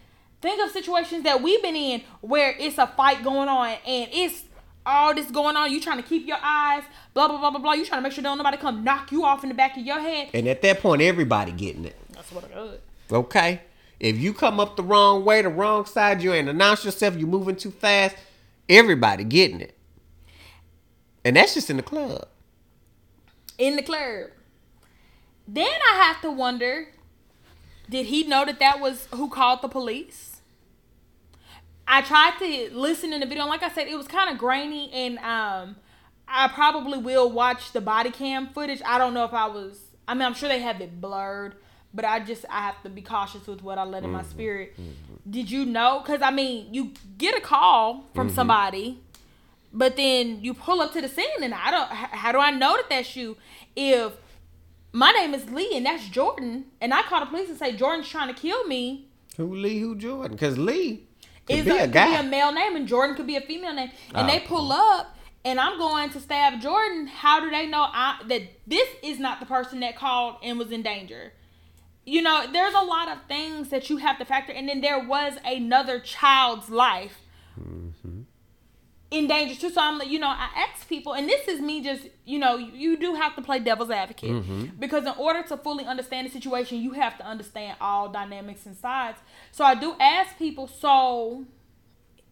[0.42, 4.46] think of situations that we've been in where it's a fight going on and it's
[4.86, 5.70] all this going on.
[5.74, 6.84] You trying to keep your eyes,
[7.14, 7.74] blah blah blah blah blah.
[7.74, 9.86] You trying to make sure don't nobody come knock you off in the back of
[9.86, 10.30] your head.
[10.34, 11.98] And at that point, everybody getting it.
[12.14, 12.80] That's what I got.
[13.12, 13.62] Okay.
[14.00, 17.28] If you come up the wrong way, the wrong side, you ain't announce yourself, You're
[17.28, 18.16] moving too fast,
[18.70, 19.78] everybody getting it.
[21.26, 22.28] And that's just in the club.
[23.58, 24.30] in the club.
[25.48, 26.90] Then I have to wonder
[27.90, 30.42] did he know that that was who called the police?
[31.88, 34.38] I tried to listen in the video, and like I said, it was kind of
[34.38, 35.78] grainy, and um,
[36.28, 38.82] I probably will watch the body cam footage.
[38.86, 41.56] I don't know if I was, I mean, I'm sure they have it blurred,
[41.94, 44.30] but I just, I have to be cautious with what I let in my mm-hmm.
[44.30, 44.74] spirit.
[44.74, 45.32] Mm-hmm.
[45.32, 46.02] Did you know?
[46.04, 48.36] Because, I mean, you get a call from mm-hmm.
[48.36, 49.00] somebody
[49.74, 52.78] but then you pull up to the scene and I don't how do I know
[52.78, 53.38] that that's you?
[53.76, 54.14] If
[54.92, 58.10] my name is Lee and that's Jordan and I call the police and say Jordan's
[58.10, 59.08] trying to kill me.
[59.38, 60.32] Who Lee, who Jordan?
[60.32, 61.06] Because Lee
[61.46, 63.42] could is be a, a could be a male name and Jordan could be a
[63.42, 63.92] female name.
[64.16, 64.32] And Oh.
[64.32, 65.16] they pull up
[65.46, 67.08] and I'm going to stab Jordan.
[67.08, 70.72] How do they know I that this is not the person that called and was
[70.72, 71.34] in danger
[72.08, 75.06] you know there's a lot of things that you have to factor and then there
[75.06, 77.20] was another child's life
[77.60, 78.22] mm-hmm.
[79.12, 79.70] in danger too.
[79.70, 82.58] So I'm like, you know, I ask people, and this is me just, you know,
[82.58, 84.66] you, you do have to play devil's advocate mm-hmm.
[84.80, 88.76] because in order to fully understand the situation, you have to understand all dynamics and
[88.76, 89.20] sides.
[89.52, 91.46] So I do ask people, so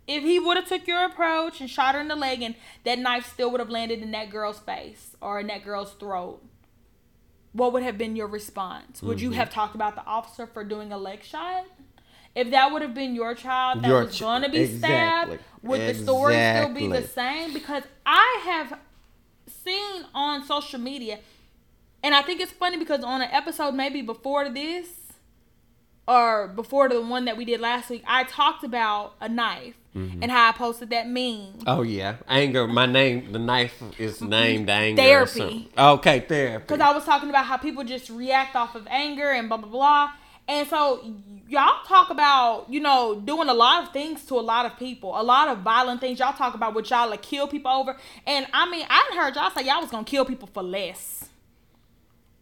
[0.08, 3.00] if he would have took your approach and shot her in the leg, and that
[3.00, 6.42] knife still would have landed in that girl's face or in that girl's throat.
[7.56, 9.02] What would have been your response?
[9.02, 9.40] Would you mm-hmm.
[9.40, 11.64] have talked about the officer for doing a leg shot?
[12.36, 15.48] If that would have been your child that Your was going to be stabbed, exactly.
[15.64, 17.54] would the story still be the same?
[17.54, 18.78] Because I have
[19.48, 21.20] seen on social media,
[22.04, 25.05] and I think it's funny because on an episode maybe before this,
[26.08, 30.24] or before the one that we did last week, I talked about a knife Mm-hmm.
[30.24, 31.60] and how I posted that meme.
[31.66, 32.68] Oh yeah, anger.
[32.68, 35.02] My name, the knife is named anger.
[35.02, 35.70] Therapy.
[35.78, 36.66] Okay, therapy.
[36.68, 39.70] Because I was talking about how people just react off of anger and blah blah
[39.70, 40.12] blah.
[40.50, 41.00] And so
[41.48, 45.18] y'all talk about, you know, doing a lot of things to a lot of people,
[45.18, 46.20] a lot of violent things.
[46.20, 47.96] Y'all talk about what y'all like kill people over.
[48.28, 51.25] And I mean, I heard y'all say y'all was gonna kill people for less.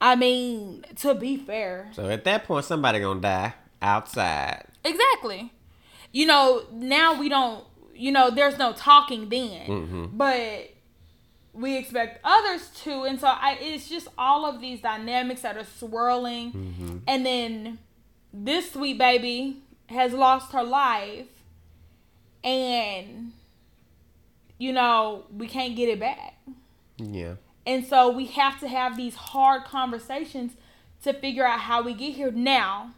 [0.04, 1.90] I mean, to be fair.
[1.94, 4.66] So at that point, somebody gonna die outside.
[4.84, 5.54] Exactly.
[6.12, 7.64] You know, now we don't,
[7.96, 9.66] you know, there's no talking then.
[9.66, 10.06] Mm-hmm.
[10.18, 10.72] But
[11.54, 13.04] we expect others to.
[13.04, 16.52] And so I it's just all of these dynamics that are swirling.
[16.52, 16.98] Mm-hmm.
[17.08, 17.80] And then
[18.34, 21.28] this sweet baby has lost her life.
[22.44, 23.32] And,
[24.58, 26.38] you know, we can't get it back.
[26.98, 27.36] Yeah.
[27.66, 30.54] And so we have to have these hard conversations
[31.04, 32.32] to figure out how we get here.
[32.32, 32.94] Now,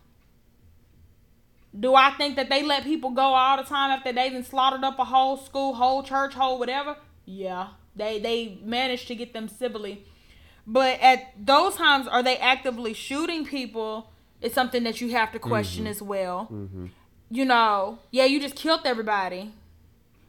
[1.77, 4.83] do I think that they let people go all the time after they done slaughtered
[4.83, 6.97] up a whole school, whole church, whole whatever?
[7.25, 7.69] Yeah.
[7.95, 10.05] They they managed to get them civilly.
[10.67, 14.09] But at those times, are they actively shooting people?
[14.41, 15.91] It's something that you have to question mm-hmm.
[15.91, 16.47] as well.
[16.51, 16.87] Mm-hmm.
[17.29, 19.53] You know, yeah, you just killed everybody.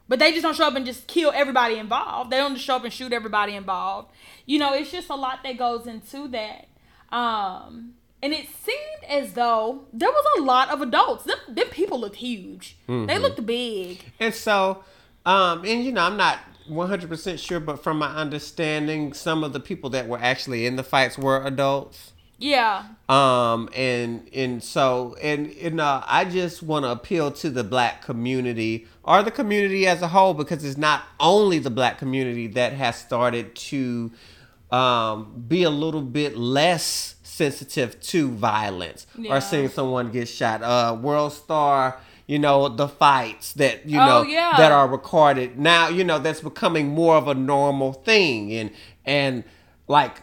[0.09, 2.31] But they just don't show up and just kill everybody involved.
[2.31, 4.13] They don't just show up and shoot everybody involved.
[4.45, 6.69] You know, it's just a lot that goes into that.
[7.11, 11.25] Um, and it seemed as though there was a lot of adults.
[11.25, 12.77] Them, them people looked huge.
[12.87, 14.05] They looked big.
[14.21, 14.85] And so,
[15.25, 16.39] um, and you know, I'm not
[16.69, 20.83] 100% sure, but from my understanding, some of the people that were actually in the
[20.83, 22.13] fights were adults.
[22.39, 22.85] Yeah.
[23.09, 28.03] Um, and and so and and uh, I just want to appeal to the black
[28.03, 32.73] community or the community as a whole because it's not only the black community that
[32.73, 34.11] has started to
[34.71, 39.37] um, be a little bit less sensitive to violence Yeah.
[39.37, 40.63] or seeing someone get shot.
[40.63, 44.55] Uh, World Star, you know, the fights that you Oh, know yeah.
[44.57, 45.89] that are recorded now.
[45.89, 48.71] You know, that's becoming more of a normal thing, and
[49.05, 49.45] and
[49.87, 50.23] like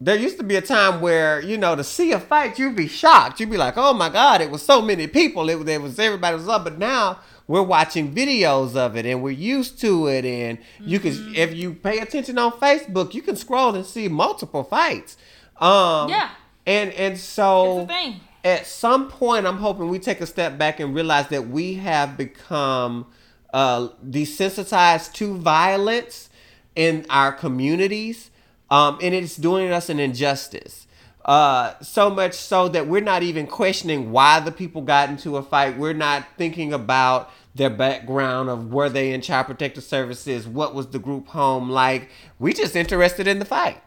[0.00, 2.88] there used to be a time where you know to see a fight you'd be
[2.88, 5.96] shocked you'd be like oh my god it was so many people it, it was
[5.98, 10.24] everybody was up but now we're watching videos of it and we're used to it
[10.24, 14.62] and you can if you pay attention on facebook you can scroll and see multiple
[14.64, 15.16] fights
[15.58, 16.30] um Yeah.
[16.66, 18.20] and and so It's a thing.
[18.44, 22.16] at some point i'm hoping we take a step back and realize that we have
[22.16, 23.06] become
[23.52, 26.30] uh, desensitized to violence
[26.74, 28.30] in our communities
[28.70, 30.86] um, and it's doing us an injustice
[31.24, 35.42] uh, so much so that we're not even questioning why the people got into a
[35.42, 40.74] fight we're not thinking about their background of were they in child protective services what
[40.74, 42.08] was the group home like
[42.38, 43.80] we just interested in the fight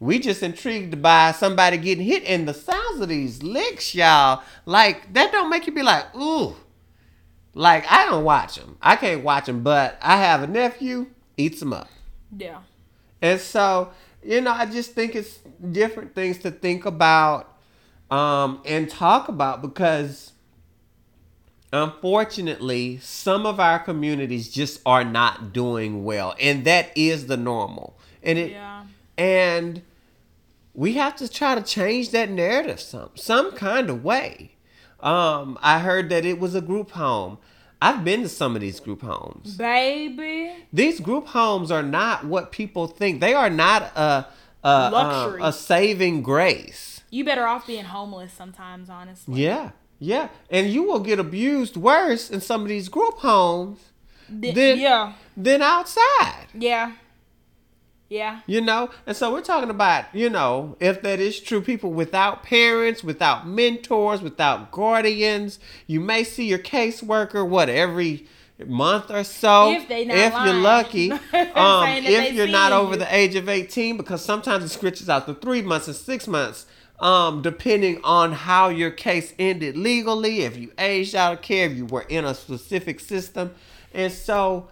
[0.00, 4.42] we just intrigued by somebody getting hit and the sounds of these licks, y'all.
[4.66, 6.56] Like that don't make you be like, ooh,
[7.54, 8.76] Like I don't watch them.
[8.82, 11.06] I can't watch them, but I have a nephew
[11.36, 11.88] eats them up.
[12.36, 12.60] Yeah.
[13.22, 13.90] And so,
[14.24, 15.38] you know, I just think it's
[15.72, 17.56] different things to think about
[18.10, 20.32] um, and talk about because
[21.72, 26.34] unfortunately, some of our communities just are not doing well.
[26.40, 27.98] And that is the normal.
[28.22, 28.84] And it Yeah.
[29.18, 29.82] and
[30.72, 34.52] we have to try to change that narrative some some kind of way.
[35.00, 37.38] Um, I heard that it was a group home.
[37.82, 40.52] I've been to some of these group homes Baby.
[40.72, 43.20] these group homes are not what people think.
[43.20, 44.26] They are not a
[44.64, 45.42] a, um, Luxury.
[45.42, 47.02] a, a saving grace.
[47.10, 49.42] You better off being homeless sometimes, honestly.
[49.42, 53.78] Yeah, yeah, and you will get abused worse in some of these group homes
[54.40, 55.12] Th- Then- yeah.
[55.36, 56.46] than outside.
[56.54, 56.92] Yeah.
[58.14, 58.42] Yeah.
[58.46, 62.44] You know, and so we're talking about you know if that is true, people without
[62.44, 65.58] parents, without mentors, without guardians.
[65.88, 68.28] You may see your caseworker what every
[68.64, 71.10] month or so If if you're lucky
[71.56, 73.00] um, if you're not over you.
[73.00, 76.66] the age of 18 because sometimes it stretches out to three months and six months
[77.00, 81.76] um, depending on how your case ended legally if you aged out of care if
[81.76, 83.52] you were in a specific system
[83.92, 84.68] and so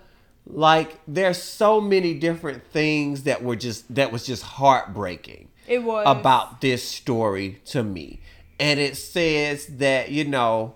[0.47, 6.05] like there's so many different things that were just that was just heartbreaking It was.
[6.07, 8.20] about this story to me
[8.59, 10.74] and it says that you know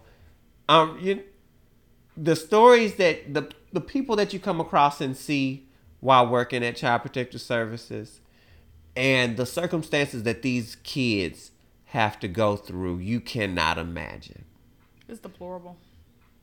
[0.69, 1.23] um you
[2.17, 5.67] the stories that the the people that you come across and see
[6.01, 8.21] while working at child protective services
[8.95, 11.51] and the circumstances that these kids
[11.87, 14.45] have to go through you cannot imagine
[15.09, 15.77] It's deplorable.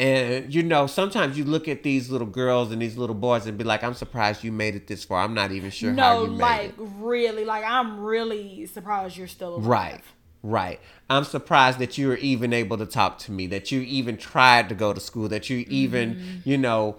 [0.04, 3.58] And you know sometimes you look at these little girls and these little boys and
[3.58, 6.24] be like i'm surprised you made it this far i'm not even sure how no,
[6.26, 9.68] you made like it really, like I'm really surprised you're still alive.
[9.68, 10.02] Right.
[10.46, 10.80] Right.
[11.10, 14.68] I'm surprised that you were even able to talk to me, that you even tried
[14.70, 16.50] to go to school, that you even, Mm-hmm.
[16.50, 16.98] you know,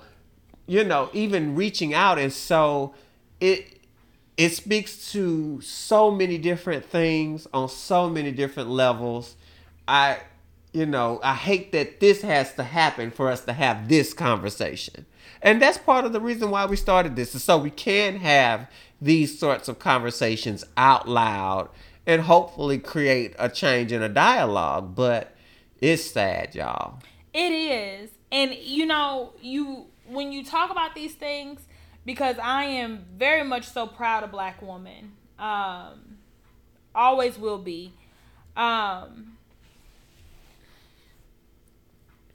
[0.66, 2.94] you know, even reaching out and so
[3.40, 3.80] it
[4.38, 9.36] it speaks to so many different things on so many different levels.
[9.86, 10.20] I
[10.75, 15.07] you know, I hate that this has to happen for us to have this conversation.
[15.41, 18.68] And that's part of the reason why we started this, is so we can have
[19.01, 21.68] these sorts of conversations out loud
[22.07, 24.97] and hopefully create a change in a dialogue.
[24.97, 25.37] But
[25.81, 26.99] it's sad, y'all.
[27.33, 28.11] It is.
[28.33, 31.66] And you know, you when you talk about these things,
[32.05, 35.12] because I am very much so proud of black woman.
[35.39, 36.18] Um
[36.95, 37.93] always will be.
[38.57, 39.34] Um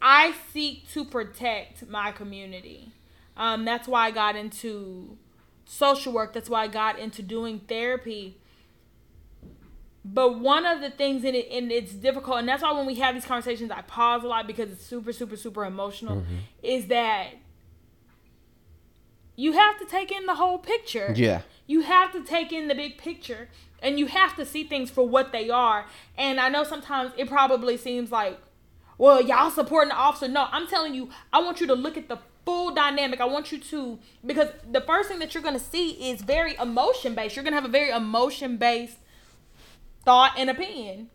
[0.02, 2.92] I seek to protect my community.
[3.36, 5.18] Um, that's why I got into
[5.66, 6.34] social work.
[6.34, 8.38] That's why I got into doing therapy.
[10.04, 12.96] But one of the things in it, and it's difficult, and that's why when we
[12.96, 16.24] have these conversations, I pause a lot because it's super, super, super emotional.
[16.64, 17.34] Is that
[19.36, 21.14] you have to take in the whole picture.
[21.16, 21.44] Yeah.
[21.66, 23.48] You have to take in the big picture,
[23.82, 25.86] and you have to see things for what they are.
[26.18, 28.38] And I know sometimes it probably seems like,
[29.00, 30.28] well, y'all supporting the officer.
[30.28, 33.22] No, I'm telling you, I want you to look at the full dynamic.
[33.22, 37.16] I want you to because the first thing that you're gonna see is very emotion
[37.16, 37.36] based.
[37.36, 38.98] You're gonna have a very emotion based
[40.04, 41.10] thought and opinion.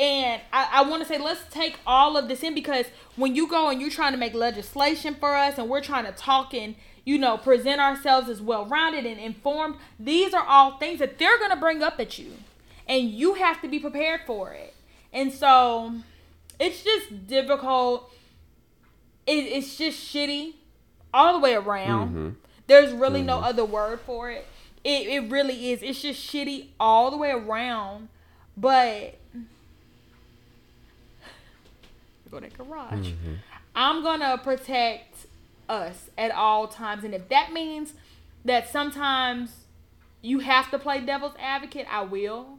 [0.00, 2.86] And I, I want to say, let's take all of this in because
[3.16, 6.12] when you go and you're trying to make legislation for us and we're trying to
[6.12, 11.00] talk and, you know, present ourselves as well rounded and informed, these are all things
[11.00, 12.32] that they're going to bring up at you.
[12.86, 14.72] And you have to be prepared for it.
[15.12, 15.94] And so
[16.58, 18.12] it's just difficult.
[19.26, 20.54] It, it's just shitty
[21.12, 22.08] all the way around.
[22.08, 22.28] Mm-hmm.
[22.66, 23.44] There's really no mm-hmm.
[23.44, 24.46] other word for it.
[24.84, 25.82] It, it really is.
[25.82, 28.08] It's just shitty all the way around.
[28.56, 29.18] But
[32.30, 33.08] go to garage.
[33.08, 33.34] Mm-hmm.
[33.74, 35.26] I'm gonna protect
[35.68, 37.92] us at all times, and if that means
[38.44, 39.64] that sometimes
[40.20, 42.57] you have to play devil's advocate, I will.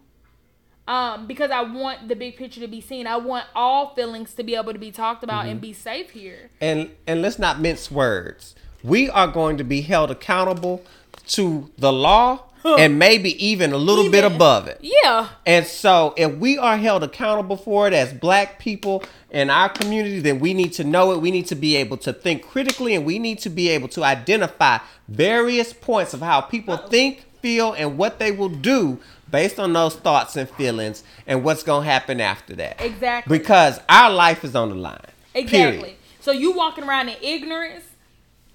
[0.90, 3.06] Um, because I want the big picture to be seen.
[3.06, 6.50] I want all feelings to be able to be talked about and be safe here.
[6.60, 8.56] And and let's not mince words.
[8.84, 10.84] We are going to be held accountable
[11.28, 14.80] to the law and maybe even a little bit above it.
[14.82, 15.30] Yeah.
[15.46, 20.20] And so, if we are held accountable for it as black people in our community,
[20.20, 21.22] then we need to know it.
[21.22, 24.04] We need to be able to think critically and we need to be able to
[24.04, 29.00] identify various points of how people think, feel, and what they will do
[29.32, 32.82] based on those thoughts and feelings and what's going to happen after that.
[32.82, 33.38] Exactly.
[33.38, 35.00] Because our life is on the line.
[35.34, 35.80] Exactly.
[35.80, 35.96] Period.
[36.22, 37.86] So you walking around in ignorance,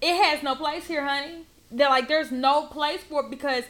[0.00, 1.44] it has no place here, honey.
[1.70, 3.64] They're like, there's no place for it because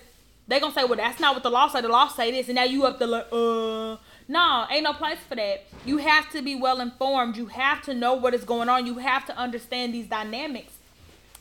[0.47, 1.81] they gonna say, well, that's not what the law say.
[1.81, 3.97] The law say this, and now you up to like, uh,
[4.29, 5.65] No, ain't no place for that.
[5.87, 7.37] You have to be well informed.
[7.37, 8.85] You have to know what is going on.
[8.85, 10.75] You have to understand these dynamics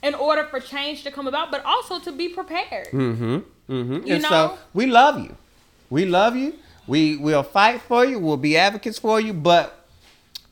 [0.01, 2.87] in order for change to come about, but also to be prepared.
[2.87, 3.39] Mm-hmm.
[3.69, 4.07] Mm-hmm.
[4.07, 4.57] You and so know?
[4.73, 5.35] we love you.
[5.93, 6.55] We love you.
[6.87, 8.17] We will fight for you.
[8.17, 9.31] We'll be advocates for you.
[9.31, 9.85] But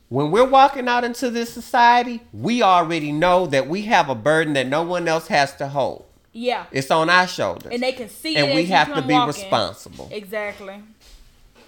[0.08, 4.52] when we're walking out into this society, we already know that we have a burden
[4.52, 6.04] that no one else has to hold.
[6.32, 6.66] Yeah.
[6.70, 7.72] It's on our shoulders.
[7.72, 9.26] And they can see And it And we have to be walking.
[9.26, 10.08] responsible.
[10.12, 10.76] Exactly.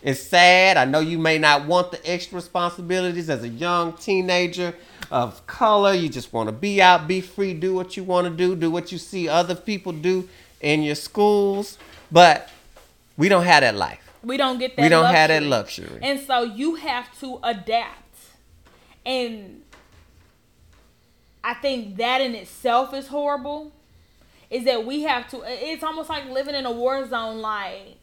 [0.05, 0.77] It's sad.
[0.77, 4.73] I know you may not want the extra responsibilities as a young teenager
[5.11, 5.95] of color.
[5.95, 8.71] You just want to be out, be free, do what you want to do, do
[8.71, 10.29] what you see other people do
[10.61, 11.77] in your schools.
[12.13, 12.51] But
[13.17, 14.01] we don't have that life.
[14.23, 14.83] We don't get that.
[14.83, 15.99] We don't have that luxury.
[16.03, 18.17] And so you have to adapt.
[19.05, 19.63] And
[21.43, 23.73] I think that in itself is horrible.
[24.51, 27.97] Is that we have to it's almost like living in a war zone like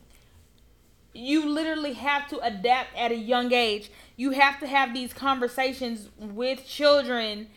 [1.14, 3.92] you literally have to adapt at a young age.
[4.16, 7.48] You have to have these conversations with children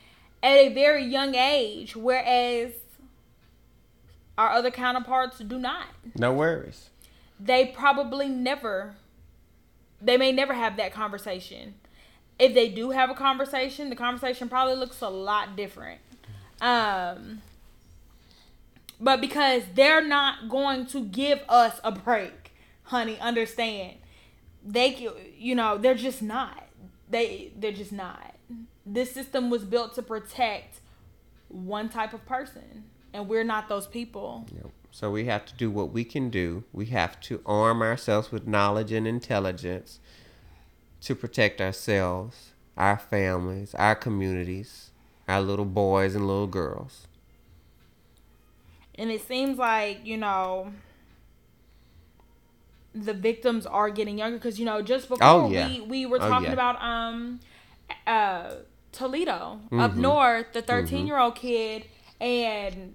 [0.42, 2.72] at a very young age whereas
[4.36, 5.86] our other counterparts do not
[6.16, 6.90] No worries.
[7.45, 8.95] They probably never
[10.01, 11.74] they may never have that conversation.
[12.38, 16.01] If they do have a conversation the conversation probably looks a lot different.
[16.61, 17.42] Um
[19.01, 22.53] but because they're not going to give us a break
[22.84, 23.97] honey understand.
[24.64, 26.66] They you know they're just not.
[27.11, 28.34] They they're just not.
[28.86, 30.80] This system was built to protect
[31.49, 34.47] one type of person and we're not those people.
[34.55, 34.70] Yep.
[34.95, 36.62] So we have to do what we can do.
[36.72, 39.99] We have to arm ourselves with knowledge and intelligence
[41.01, 44.92] to protect ourselves, our families, our communities,
[45.26, 47.09] our little boys and little girls.
[48.95, 50.72] and it seems like you know
[52.95, 55.66] the victims are getting younger because you know just before Oh, yeah.
[55.66, 56.53] we we were Oh, talking yeah.
[56.53, 57.40] about um
[58.07, 58.55] uh
[58.92, 59.97] Toledo up Mhm.
[59.97, 61.86] north the 13 year old kid
[62.20, 62.95] and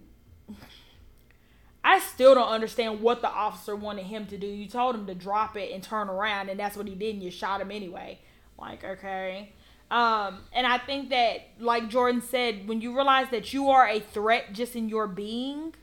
[1.84, 4.48] I still don't understand what the officer wanted him to do.
[4.48, 7.24] You told him to drop it and turn around, and that's what he did, and
[7.24, 8.20] you shot him anyway.
[8.58, 9.54] Like, okay.
[9.90, 14.00] Um, and I think that, like Jordan said, when you realize that you are a
[14.00, 15.74] threat just in your being,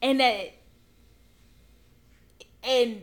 [0.00, 0.54] and that,
[2.64, 3.02] and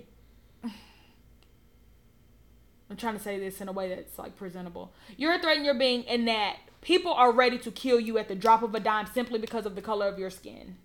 [2.90, 4.92] I'm trying to say this in a way that's like presentable.
[5.16, 8.28] You're a threat in your being, and that people are ready to kill you at
[8.28, 10.76] the drop of a dime simply because of the color of your skin.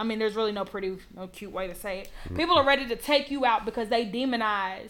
[0.00, 2.10] I mean, there's really no pretty, no cute way to say it.
[2.34, 4.88] People are ready to take you out because they demonize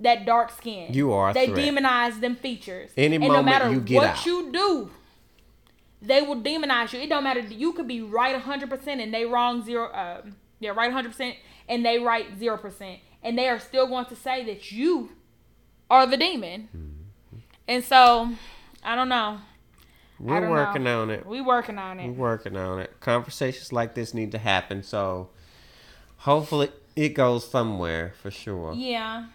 [0.00, 0.92] that dark skin.
[0.92, 1.58] You are They threat.
[1.58, 2.90] demonize them features.
[2.94, 4.26] Any and no moment matter you get what out.
[4.26, 4.90] you do,
[6.02, 7.00] they will demonize you.
[7.00, 7.40] It don't matter.
[7.40, 9.86] You could be right 100% and they wrong zero.
[9.86, 10.20] Uh,
[10.60, 11.36] yeah, right 100%
[11.66, 12.98] and they right 0%.
[13.22, 15.12] And they are still going to say that you
[15.88, 16.68] are the demon.
[16.76, 17.38] Mm-hmm.
[17.66, 18.32] And so,
[18.82, 19.38] I don't know.
[20.18, 21.02] We're don't working know.
[21.02, 21.26] on it.
[21.26, 22.06] We working on it.
[22.08, 22.92] We're working on it.
[23.00, 24.82] Conversations like this need to happen.
[24.82, 25.30] So
[26.18, 28.74] hopefully it goes somewhere for sure.
[28.74, 29.26] Yeah.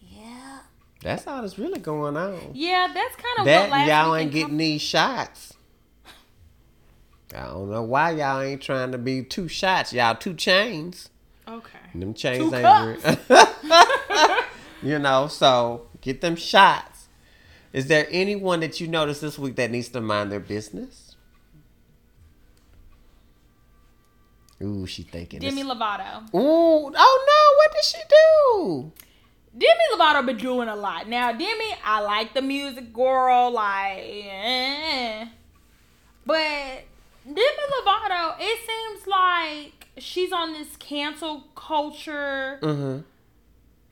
[0.00, 0.60] Yeah.
[1.02, 2.50] That's all that's really going on.
[2.54, 5.54] Yeah, that's kind of that what last y'all ain't in getting these shots.
[7.34, 9.92] I don't know why y'all ain't trying to be two shots.
[9.92, 11.08] Y'all two chains.
[11.46, 11.98] com- Okay.
[11.98, 14.38] Them chains Two ain't real.
[14.82, 16.93] you know, so get them shots.
[17.74, 21.16] Is there anyone that you noticed this week that needs to mind their business?
[24.62, 25.40] Ooh, she thinking.
[25.40, 26.22] Demi Lovato.
[26.32, 27.56] Ooh, oh no!
[27.56, 28.92] What did she do?
[29.58, 31.08] Demi Lovato been doing a lot.
[31.08, 33.50] Now, Demi, I like the music, girl.
[33.50, 35.26] Like, eh.
[36.24, 36.84] but
[37.24, 43.00] Demi Lovato, it seems like she's on this cancel culture, Mm-hmm.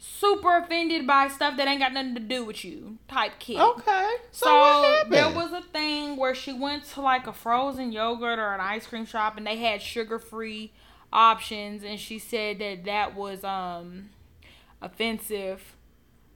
[0.05, 3.61] Super offended by stuff that ain't got nothing to do with you type kid.
[3.61, 4.11] Okay.
[4.32, 8.53] So, So there was a thing where she went to like a frozen yogurt or
[8.53, 10.72] an ice cream shop and they had sugar free
[11.12, 14.11] options and she said that that was um
[14.80, 15.76] offensive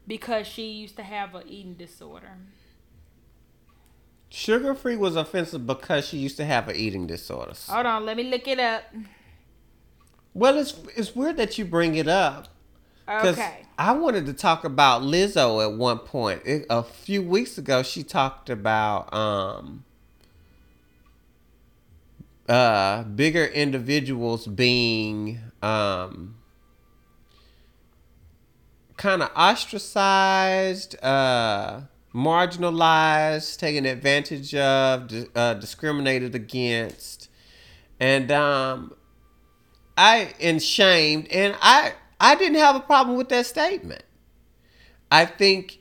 [0.06, 2.36] because she used to have an eating disorder.
[4.28, 7.54] Sugar free was offensive because she used to have an eating disorder.
[7.68, 8.84] Hold on, let me look it up.
[10.34, 12.46] Well, it's it's weird that you bring it up.
[13.08, 13.62] Okay.
[13.78, 16.42] I wanted to talk about Lizzo at one point.
[16.44, 19.84] It, a few weeks ago, she talked about um,
[22.48, 26.36] uh, bigger individuals being um,
[28.96, 31.82] kind of ostracized, uh,
[32.14, 37.28] marginalized, taken advantage of, uh, discriminated against,
[38.00, 38.94] and um,
[39.96, 44.02] I and shamed, and I I didn't have a problem with that statement.
[45.10, 45.78] I think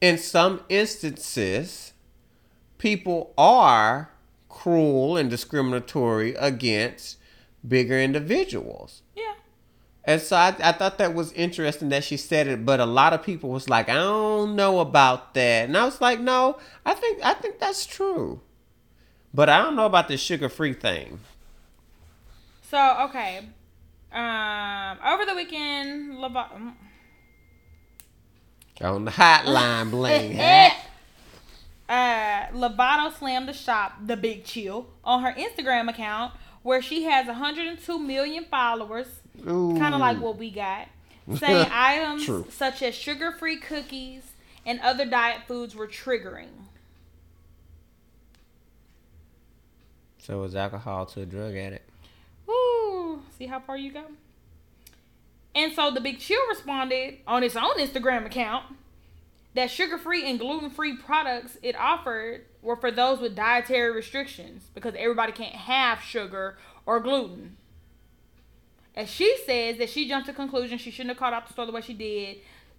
[0.00, 1.92] in some instances,
[2.78, 4.10] people are
[4.48, 7.18] cruel and discriminatory against
[7.66, 9.02] bigger individuals.
[9.14, 9.34] Yeah.
[10.04, 13.12] And so I, I thought that was interesting that she said it, but a lot
[13.12, 15.66] of people was like, I don't know about that.
[15.66, 18.40] And I was like, no, I think I think that's true.
[19.32, 21.20] But I don't know about the sugar free thing.
[22.68, 23.46] So okay,
[24.12, 26.74] um, over the weekend, Leva-
[28.80, 30.38] On the hotline bling.
[31.88, 36.32] uh, Lovato slammed the shop, The Big Chill, on her Instagram account,
[36.62, 39.06] where she has 102 million followers,
[39.44, 40.88] kind of like what we got,
[41.36, 42.46] saying items True.
[42.50, 44.32] such as sugar-free cookies
[44.64, 46.48] and other diet foods were triggering.
[50.18, 51.90] So is alcohol to a drug addict?
[52.46, 52.54] Woo!
[53.36, 54.04] See how far you go.
[55.54, 58.64] And so the Big Chill responded on its own Instagram account
[59.54, 65.32] that sugar-free and gluten-free products it offered were for those with dietary restrictions because everybody
[65.32, 66.56] can't have sugar
[66.86, 67.56] or gluten.
[68.94, 71.66] And she says that she jumped to conclusion she shouldn't have called out the store
[71.66, 72.38] the way she did,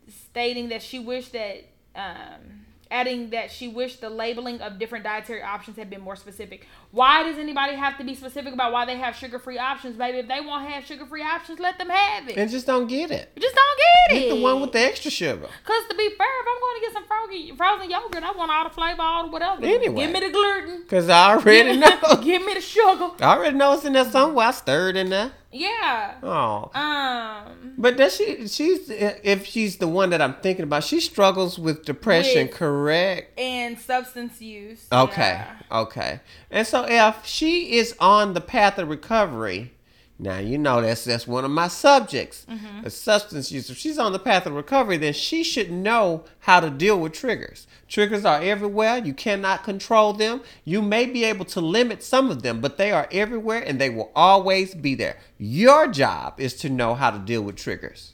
[0.10, 1.66] stating that she wished that,
[1.96, 6.68] um, adding that she wished the labeling of different dietary options had been more specific.
[6.92, 10.20] Why does anybody have to be specific about why they have sugar-free options, baby?
[10.20, 12.38] If they want to have sugar-free options, let them have it.
[12.38, 13.32] And just don't get it.
[13.38, 14.20] Just don't get it.
[14.30, 15.48] Get the one with the extra sugar.
[15.66, 18.52] Cause to be fair, if I'm going to get some frozen frozen yogurt, I want
[18.52, 19.66] all the flavor, all the whatever.
[19.66, 20.04] Anyway.
[20.04, 20.84] give me the gluten.
[20.88, 22.00] Cause I already know.
[22.24, 23.10] give me the sugar.
[23.20, 24.48] I already know it's in there somewhere.
[24.48, 25.32] I stirred in there.
[25.54, 26.16] Yeah.
[26.24, 26.72] Oh.
[26.74, 27.74] Um.
[27.78, 28.48] But does she?
[28.48, 30.84] She's if she's the one that I'm thinking about.
[30.84, 33.40] She struggles with depression, With- correct?
[33.40, 34.86] And substance use.
[34.92, 35.56] Okay, Yeah.
[35.72, 36.20] okay.
[36.52, 39.72] And so if she is on the path of recovery,
[40.20, 42.84] now you know that's that's one of my subjects, Mm-hmm.
[42.84, 43.70] the substance use.
[43.70, 47.14] If she's on the path of recovery, then she should know how to deal with
[47.14, 47.68] triggers.
[47.88, 48.98] Triggers are everywhere.
[49.00, 50.42] You cannot control them.
[50.64, 53.90] You may be able to limit some of them, but they are everywhere and they
[53.90, 55.18] will always be there.
[55.38, 58.14] Your job is to know how to deal with triggers.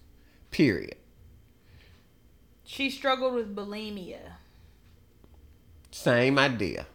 [0.51, 0.95] Period.
[2.63, 4.19] She struggled with bulimia.
[5.91, 6.85] Same idea.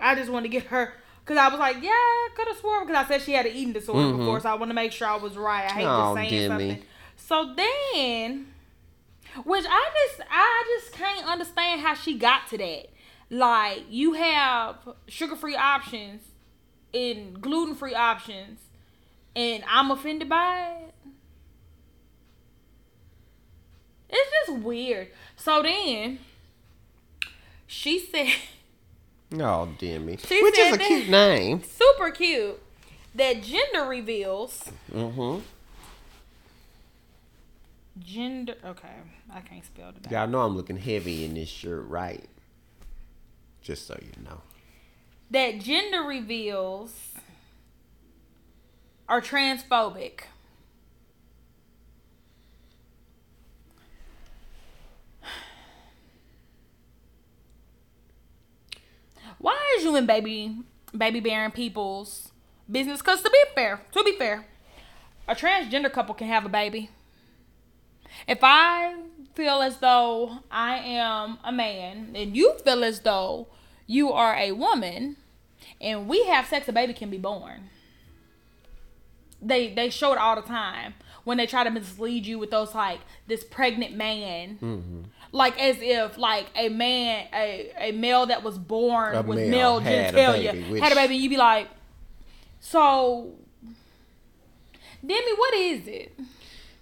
[0.00, 0.94] I just want to get her
[1.24, 3.52] because I was like, yeah, I could have sworn because I said she had an
[3.52, 4.18] eating disorder mm-hmm.
[4.18, 5.64] before, so I want to make sure I was right.
[5.64, 6.82] I hate Oh, just saying something.
[7.16, 8.46] So then,
[9.44, 12.86] which I just I just can't understand how she got to that.
[13.30, 16.22] Like you have sugar free options
[16.92, 18.60] and gluten free options,
[19.36, 20.94] and I'm offended by it.
[24.10, 25.08] It's just weird.
[25.36, 26.18] So then,
[27.66, 28.34] she said.
[29.34, 30.16] Oh, Demi.
[30.18, 31.62] She Which is a cute name.
[31.62, 32.60] super cute
[33.14, 35.40] that gender reveals Mm-hmm.
[37.98, 38.88] gender okay
[39.32, 40.10] i can't spell it out.
[40.12, 42.24] Y'all know I'm looking heavy in this shirt, right?
[43.60, 44.40] Just so you know.
[45.30, 46.92] that gender reveals
[49.08, 50.22] are transphobic
[59.42, 60.56] why is you and baby
[60.96, 62.32] baby bearing people's
[62.70, 64.46] business because to be fair to be fair
[65.28, 66.88] a transgender couple can have a baby
[68.26, 68.94] if I
[69.34, 73.48] feel as though I am a man and you feel as though
[73.86, 75.16] you are a woman
[75.80, 77.70] and we have sex, a baby can be born.
[79.40, 82.74] They they show it all the time when they try to mislead you with those
[82.74, 84.58] like this pregnant man.
[84.62, 85.00] Mm-hmm.
[85.34, 89.48] Like as if like a man a, a male that was born A with male
[89.48, 91.68] male had a genitalia baby, which- had a baby, you'd be like,
[92.60, 93.32] so
[95.04, 96.18] Demi, what is it?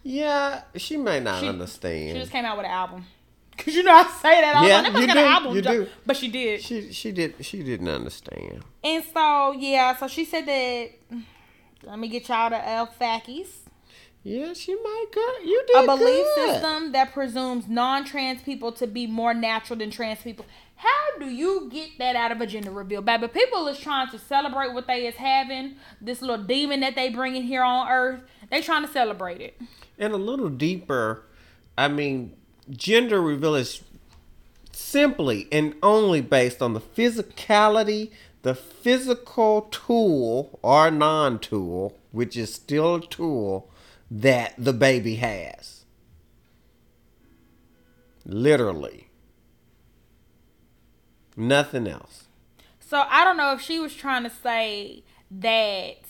[0.02, 2.10] Yeah, she may not She- understand.
[2.16, 3.06] She just came out with an album.
[3.58, 4.56] Cause you know I say that.
[4.56, 5.86] I Yeah, like, you got do, an album, you do.
[6.06, 6.62] but she did.
[6.62, 8.62] she she did she didn't understand.
[8.82, 10.90] And so yeah, so she said that.
[11.82, 13.48] Let me get y'all to L Fackies.
[14.22, 15.48] Yeah, she might good.
[15.48, 16.52] You did A belief good.
[16.52, 20.44] system that presumes non-trans people to be more natural than trans people.
[20.76, 23.28] How do you get that out of a gender reveal, baby?
[23.28, 25.76] People is trying to celebrate what they is having.
[26.00, 28.20] This little demon that they bringing here on Earth.
[28.50, 29.60] They trying to celebrate it.
[29.98, 31.24] And a little deeper,
[31.76, 32.34] I mean,
[32.70, 33.82] gender reveal is
[34.72, 38.10] simply and only based on the physicality,
[38.42, 43.69] the physical tool or non tool, which is still a tool
[44.10, 45.84] that the baby has.
[48.24, 49.08] Literally.
[51.36, 52.28] Nothing else.
[52.80, 56.02] So I don't know if she was trying to say that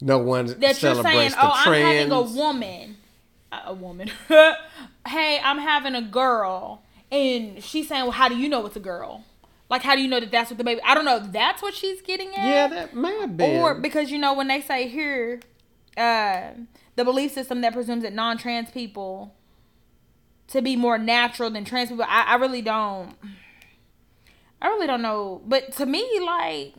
[0.00, 2.96] No one that you're saying, oh, I'm having a woman.
[3.52, 4.10] a woman.
[4.28, 8.80] hey, I'm having a girl, and she's saying, "Well, how do you know it's a
[8.80, 9.24] girl?
[9.68, 10.80] Like, how do you know that that's what the baby?
[10.82, 11.16] I don't know.
[11.18, 12.46] if That's what she's getting at.
[12.46, 13.60] Yeah, that may have been.
[13.60, 15.40] Or because you know when they say here,
[15.96, 16.50] uh,
[16.96, 19.34] the belief system that presumes that non-trans people
[20.48, 22.04] to be more natural than trans people.
[22.08, 23.16] I, I really don't.
[24.60, 25.42] I really don't know.
[25.46, 26.74] But to me, like.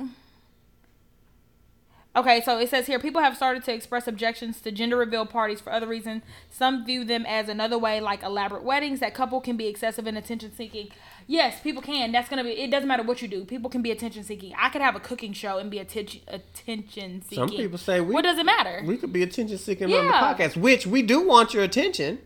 [2.15, 5.59] Okay, so it says here people have started to express objections to gender reveal parties
[5.59, 6.23] for other reasons.
[6.49, 10.17] Some view them as another way, like elaborate weddings, that couple can be excessive and
[10.17, 10.89] attention seeking.
[11.27, 12.11] Yes, people can.
[12.11, 12.51] That's gonna be.
[12.51, 13.45] It doesn't matter what you do.
[13.45, 14.53] People can be attention seeking.
[14.57, 17.47] I could have a cooking show and be attention attention seeking.
[17.47, 18.13] Some people say we.
[18.13, 18.83] What does it matter?
[18.85, 22.19] We could be attention seeking on the podcast, which we do want your attention.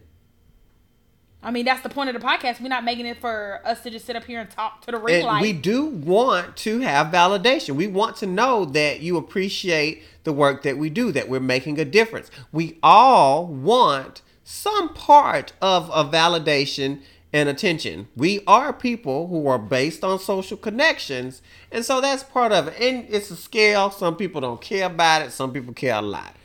[1.42, 2.60] I mean, that's the point of the podcast.
[2.60, 4.98] We're not making it for us to just sit up here and talk to the
[4.98, 5.42] ring light.
[5.42, 7.76] we do want to have validation.
[7.76, 11.80] We want to know that you appreciate the work that we do, that we're making
[11.80, 12.30] a difference.
[12.52, 18.08] We all want some part of a validation and attention.
[18.16, 21.42] We are people who are based on social connections,
[21.72, 22.80] and so that's part of it.
[22.80, 23.92] And it's a scale.
[23.92, 25.32] Some people don't care about it.
[25.32, 26.36] Some people care a lot.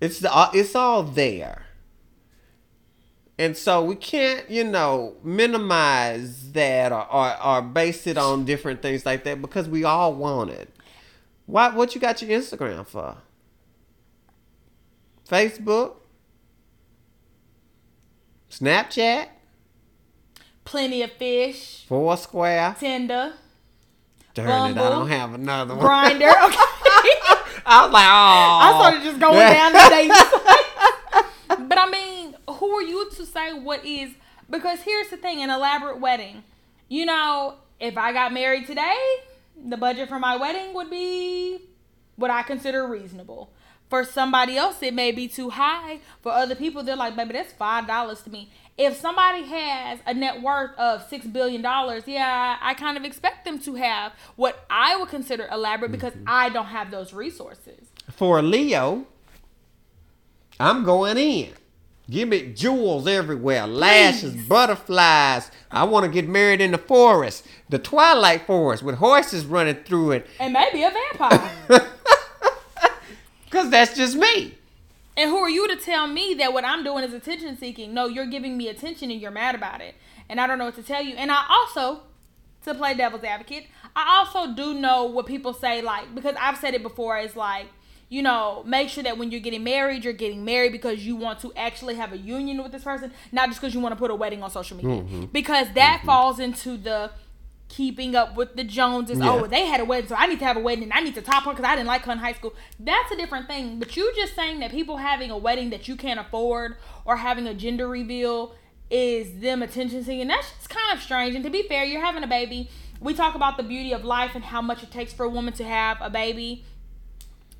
[0.00, 1.66] It's the, uh, it's all there.
[3.38, 8.80] And so we can't, you know, minimize that or, or, or base it on different
[8.80, 10.72] things like that because we all want it.
[11.44, 13.18] Why, what you got your Instagram for?
[15.28, 15.96] Facebook?
[18.50, 19.28] Snapchat?
[20.66, 22.76] Plenty of fish, Foursquare?
[22.78, 23.32] Tinder,
[24.34, 25.86] Darn it, I don't have another one.
[25.86, 26.32] Grindr.
[26.98, 27.10] Okay.
[27.68, 28.58] I was like, oh.
[28.62, 31.58] I started just going down the dates.
[31.68, 34.12] but I mean, who are you to say what is?
[34.48, 36.44] Because here's the thing: an elaborate wedding.
[36.88, 38.96] You know, if I got married today,
[39.56, 41.60] the budget for my wedding would be
[42.16, 43.50] what I consider reasonable.
[43.88, 46.00] For somebody else, it may be too high.
[46.22, 48.50] For other people, they're like, baby, that's five dollars to me.
[48.78, 53.44] If somebody has a net worth of six billion dollars, yeah, I kind of expect
[53.44, 56.24] them to have what I would consider elaborate because mm-hmm.
[56.28, 57.88] I don't have those resources.
[58.10, 59.06] For Leo,
[60.60, 61.52] I'm going in.
[62.08, 64.46] Give me jewels everywhere, lashes, Please.
[64.46, 65.50] butterflies.
[65.72, 70.12] I want to get married in the forest, the twilight forest with horses running through
[70.12, 70.26] it.
[70.38, 71.88] And maybe a vampire.
[73.56, 74.54] Because that's just me.
[75.16, 77.94] And who are you to tell me that what I'm doing is attention seeking?
[77.94, 79.94] No, you're giving me attention and you're mad about it.
[80.28, 81.14] And I don't know what to tell you.
[81.14, 82.02] And I also,
[82.64, 86.74] to play devil's advocate, I also do know what people say, like, because I've said
[86.74, 87.66] it before, it's like,
[88.08, 91.40] you know, make sure that when you're getting married, you're getting married because you want
[91.40, 94.10] to actually have a union with this person, not just because you want to put
[94.10, 95.02] a wedding on social media.
[95.02, 95.24] Mm-hmm.
[95.26, 96.06] Because that mm-hmm.
[96.06, 97.10] falls into the
[97.68, 99.20] keeping up with the Joneses.
[99.20, 99.42] Oh, yeah.
[99.42, 101.14] Oh, they had a wedding, so I need to have a wedding and I need
[101.16, 102.54] to top her because I didn't like her in high school.
[102.78, 103.78] That's a different thing.
[103.78, 107.46] But you just saying that people having a wedding that you can't afford or having
[107.46, 108.54] a gender reveal
[108.88, 110.28] is them attention seeking.
[110.28, 111.34] That's just kind of strange.
[111.34, 112.70] And to be fair, you're having a baby.
[113.00, 115.52] We talk about the beauty of life and how much it takes for a woman
[115.54, 116.64] to have a baby.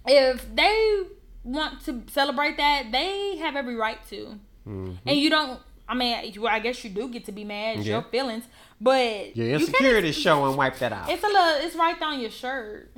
[0.07, 1.03] If they
[1.43, 4.39] want to celebrate that, they have every right to.
[4.66, 4.93] Mm-hmm.
[5.05, 5.61] And you don't.
[5.89, 6.16] I mean,
[6.49, 7.78] I guess you do get to be mad.
[7.78, 7.95] It's Yeah.
[7.95, 8.45] your feelings,
[8.81, 11.09] but Your you can't insecurity show and wipe that out.
[11.11, 11.66] it's a little.
[11.66, 12.90] It's right on your shirt.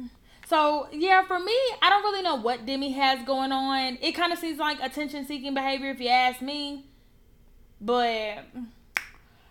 [0.47, 1.53] So yeah, for me,
[1.83, 3.99] I don't really know what Demi has going on.
[4.01, 6.87] It kind of seems like attention-seeking behavior, if you ask me.
[7.81, 8.45] But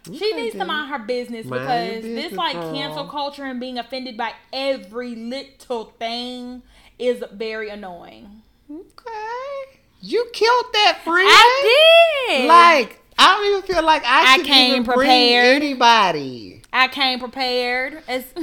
[0.06, 2.74] she Okay, needs to mind her business Mind because business, this like girl.
[2.74, 6.64] cancel culture and being offended by every little thing
[6.98, 8.42] is very annoying.
[8.72, 9.80] Okay.
[10.02, 11.28] You killed that friend.
[11.30, 12.48] I did.
[12.48, 15.56] Like, I don't even feel like I, I should came even bring prepared.
[15.64, 16.62] anybody.
[16.72, 18.04] I came prepared.
[18.08, 18.28] It's,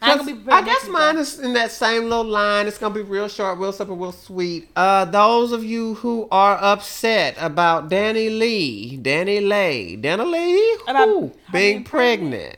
[0.00, 1.20] I'm 'Cause gonna be prepared I guess mine though.
[1.22, 2.66] is in that same little line.
[2.68, 4.68] It's gonna be real short, real simple, real sweet.
[4.76, 11.08] Uh, those of you who are upset about Danny Lee, Danny Lay, Danny Lee, About
[11.08, 12.56] who, being being pregnant,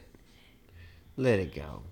[1.17, 1.83] let it go.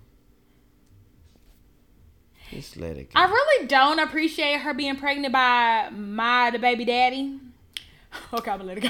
[2.51, 3.19] Just let it go.
[3.19, 7.39] I really don't appreciate her being pregnant by my the baby daddy.
[8.33, 8.89] Okay, I'm gonna let it go.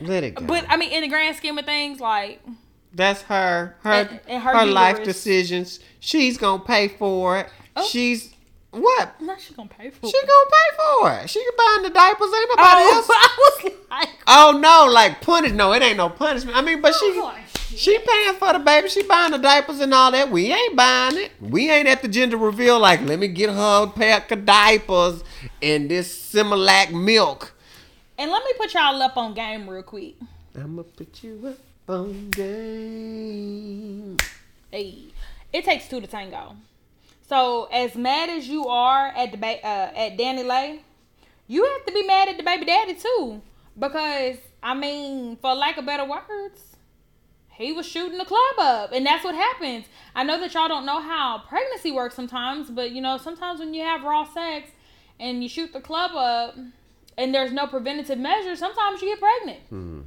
[0.00, 0.44] Let it go.
[0.46, 2.40] But I mean, in the grand scheme of things, like
[2.92, 5.80] That's her, her, And- and her her, life decisions.
[6.00, 7.48] She's gonna pay for it.
[7.76, 7.84] Oh.
[7.84, 8.32] She's
[8.70, 9.20] what?
[9.22, 10.06] Not she gonna pay for.
[10.08, 10.26] She it.
[10.26, 11.30] gonna pay for it.
[11.30, 12.26] She can buy the diapers.
[12.34, 13.06] Ain't nobody Oh, else.
[13.10, 15.52] I was like, Oh no, like punish?
[15.52, 16.56] No, it ain't no punishment.
[16.56, 17.34] I mean, but oh, she was
[17.80, 18.88] she paying for the baby.
[18.88, 20.30] She buying the diapers and all that.
[20.30, 21.32] We ain't buying it.
[21.40, 22.78] We ain't at the gender reveal.
[22.78, 25.22] Like, let me get her a pack of diapers
[25.60, 27.52] and this Similac milk.
[28.18, 30.14] And let me put y'all up on game real quick.
[30.58, 34.16] I'ma put you up on game.
[34.70, 34.98] Hey,
[35.52, 36.56] it takes two to tango.
[37.28, 40.80] So as mad as you are at the ba- uh, at Danny Lay,
[41.46, 43.42] you have to be mad at the baby daddy too,
[43.78, 46.76] Because I mean, for lack of better words,
[47.50, 49.86] he was shooting the club up, and that's what happens.
[50.14, 53.74] I know that y'all don't know how pregnancy works sometimes, but you know sometimes when
[53.74, 54.70] you have raw sex
[55.20, 56.56] and you shoot the club up,
[57.18, 59.60] and there's no preventative measures, sometimes you get pregnant.
[59.68, 60.00] Hmm.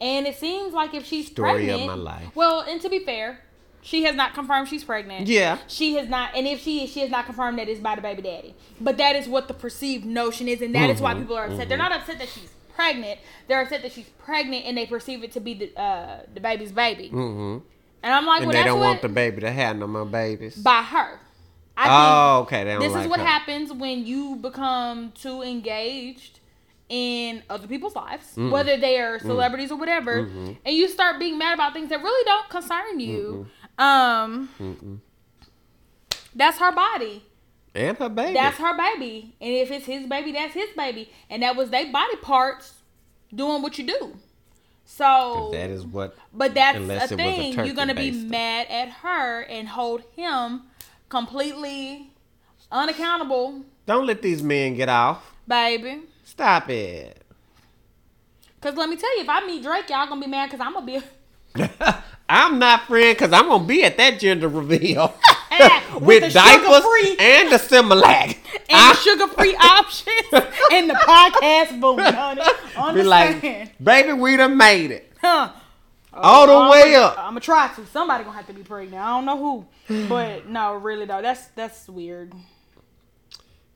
[0.00, 2.34] And it seems like if she's Story of my life.
[2.34, 3.40] well, and to be fair,
[3.82, 5.28] she has not confirmed she's pregnant.
[5.28, 5.58] Yeah.
[5.68, 8.00] She has not, and if she is, she has not confirmed that it's by the
[8.02, 8.54] baby daddy.
[8.80, 11.46] But that is what the perceived notion is, and that is why Mhm, people are
[11.46, 11.68] upset.
[11.68, 13.20] They're not upset that she's pregnant.
[13.48, 17.10] They're upset that she's pregnant, and they perceive it to be the uh, DaBaby's baby.
[17.12, 17.58] Mm-hmm.
[18.04, 20.04] And I'm like, And well, they don't what want the baby to have no more
[20.04, 20.56] babies.
[20.56, 21.20] by her.
[21.76, 21.86] I
[22.36, 22.64] oh, okay.
[22.64, 23.26] This like is what her.
[23.26, 26.40] happens when you become too engaged
[26.92, 28.50] in other people's lives, Mm-hmm.
[28.50, 30.58] whether they are celebrities or whatever, Mhm.
[30.64, 33.46] and you start being mad about things that really don't concern you.
[33.78, 34.98] Um, Mm-mm.
[36.34, 37.24] that's her body.
[37.74, 38.34] And her baby.
[38.34, 39.34] That's her baby.
[39.40, 41.10] And if it's his baby, that's his baby.
[41.30, 42.74] And that was their body parts
[43.34, 44.14] doing what you do.
[44.84, 46.14] So that is what.
[46.34, 47.54] but that's a was a thing.
[47.54, 50.64] You're gonna be mad at her and hold him
[51.08, 52.10] completely
[52.70, 55.32] unaccountable, Don't let these men get off.
[55.48, 56.02] baby.
[56.32, 57.22] Stop it.
[58.62, 60.72] Cause let me tell you, if I meet Drake, y'all gonna be mad because I'm
[60.72, 61.02] gonna be
[62.28, 65.14] I'm not friend because I'm gonna be at that gender reveal
[66.00, 66.84] with, with, diapers
[67.20, 68.38] and the Similac.
[68.54, 72.40] and I the sugar-free options and the podcast boom, honey.
[72.78, 73.42] Understand?
[73.42, 75.52] be like, baby, we done made it huh?
[76.14, 77.18] all oh, the I'm way gonna, up.
[77.18, 77.86] I'm gonna try to.
[77.88, 79.02] Somebody gonna have to be pregnant.
[79.02, 82.32] I don't know who, but no, really though, that's that's weird.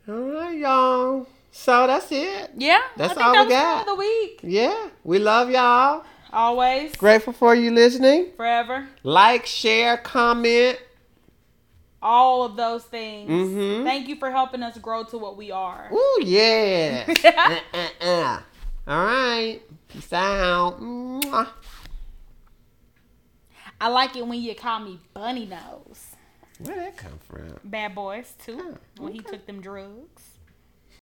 [0.09, 1.27] All right, y'all.
[1.59, 2.51] So that's it.
[2.57, 3.85] Yeah, That's all that we got.
[3.85, 4.41] for the week.
[4.43, 6.05] Yeah, we love y'all.
[6.33, 8.33] Always, Grateful for you listening.
[8.37, 8.87] forever.
[9.03, 10.79] Like, share, comment.
[12.03, 13.29] all of those things.
[13.31, 13.85] Mhm.
[13.85, 15.91] Thank you for helping us grow to what we are.
[15.93, 17.05] Ooh, yeah.
[17.25, 18.41] uh, uh, uh.
[18.87, 19.61] All right.
[19.89, 20.79] Peace out.
[20.81, 21.49] Mwah.
[23.81, 26.15] I like it when you call me Bunny Nose.
[26.61, 27.59] Where'd that come from?
[27.65, 28.57] Bad Boys II.
[28.61, 30.16] Oh, when he took them drugs.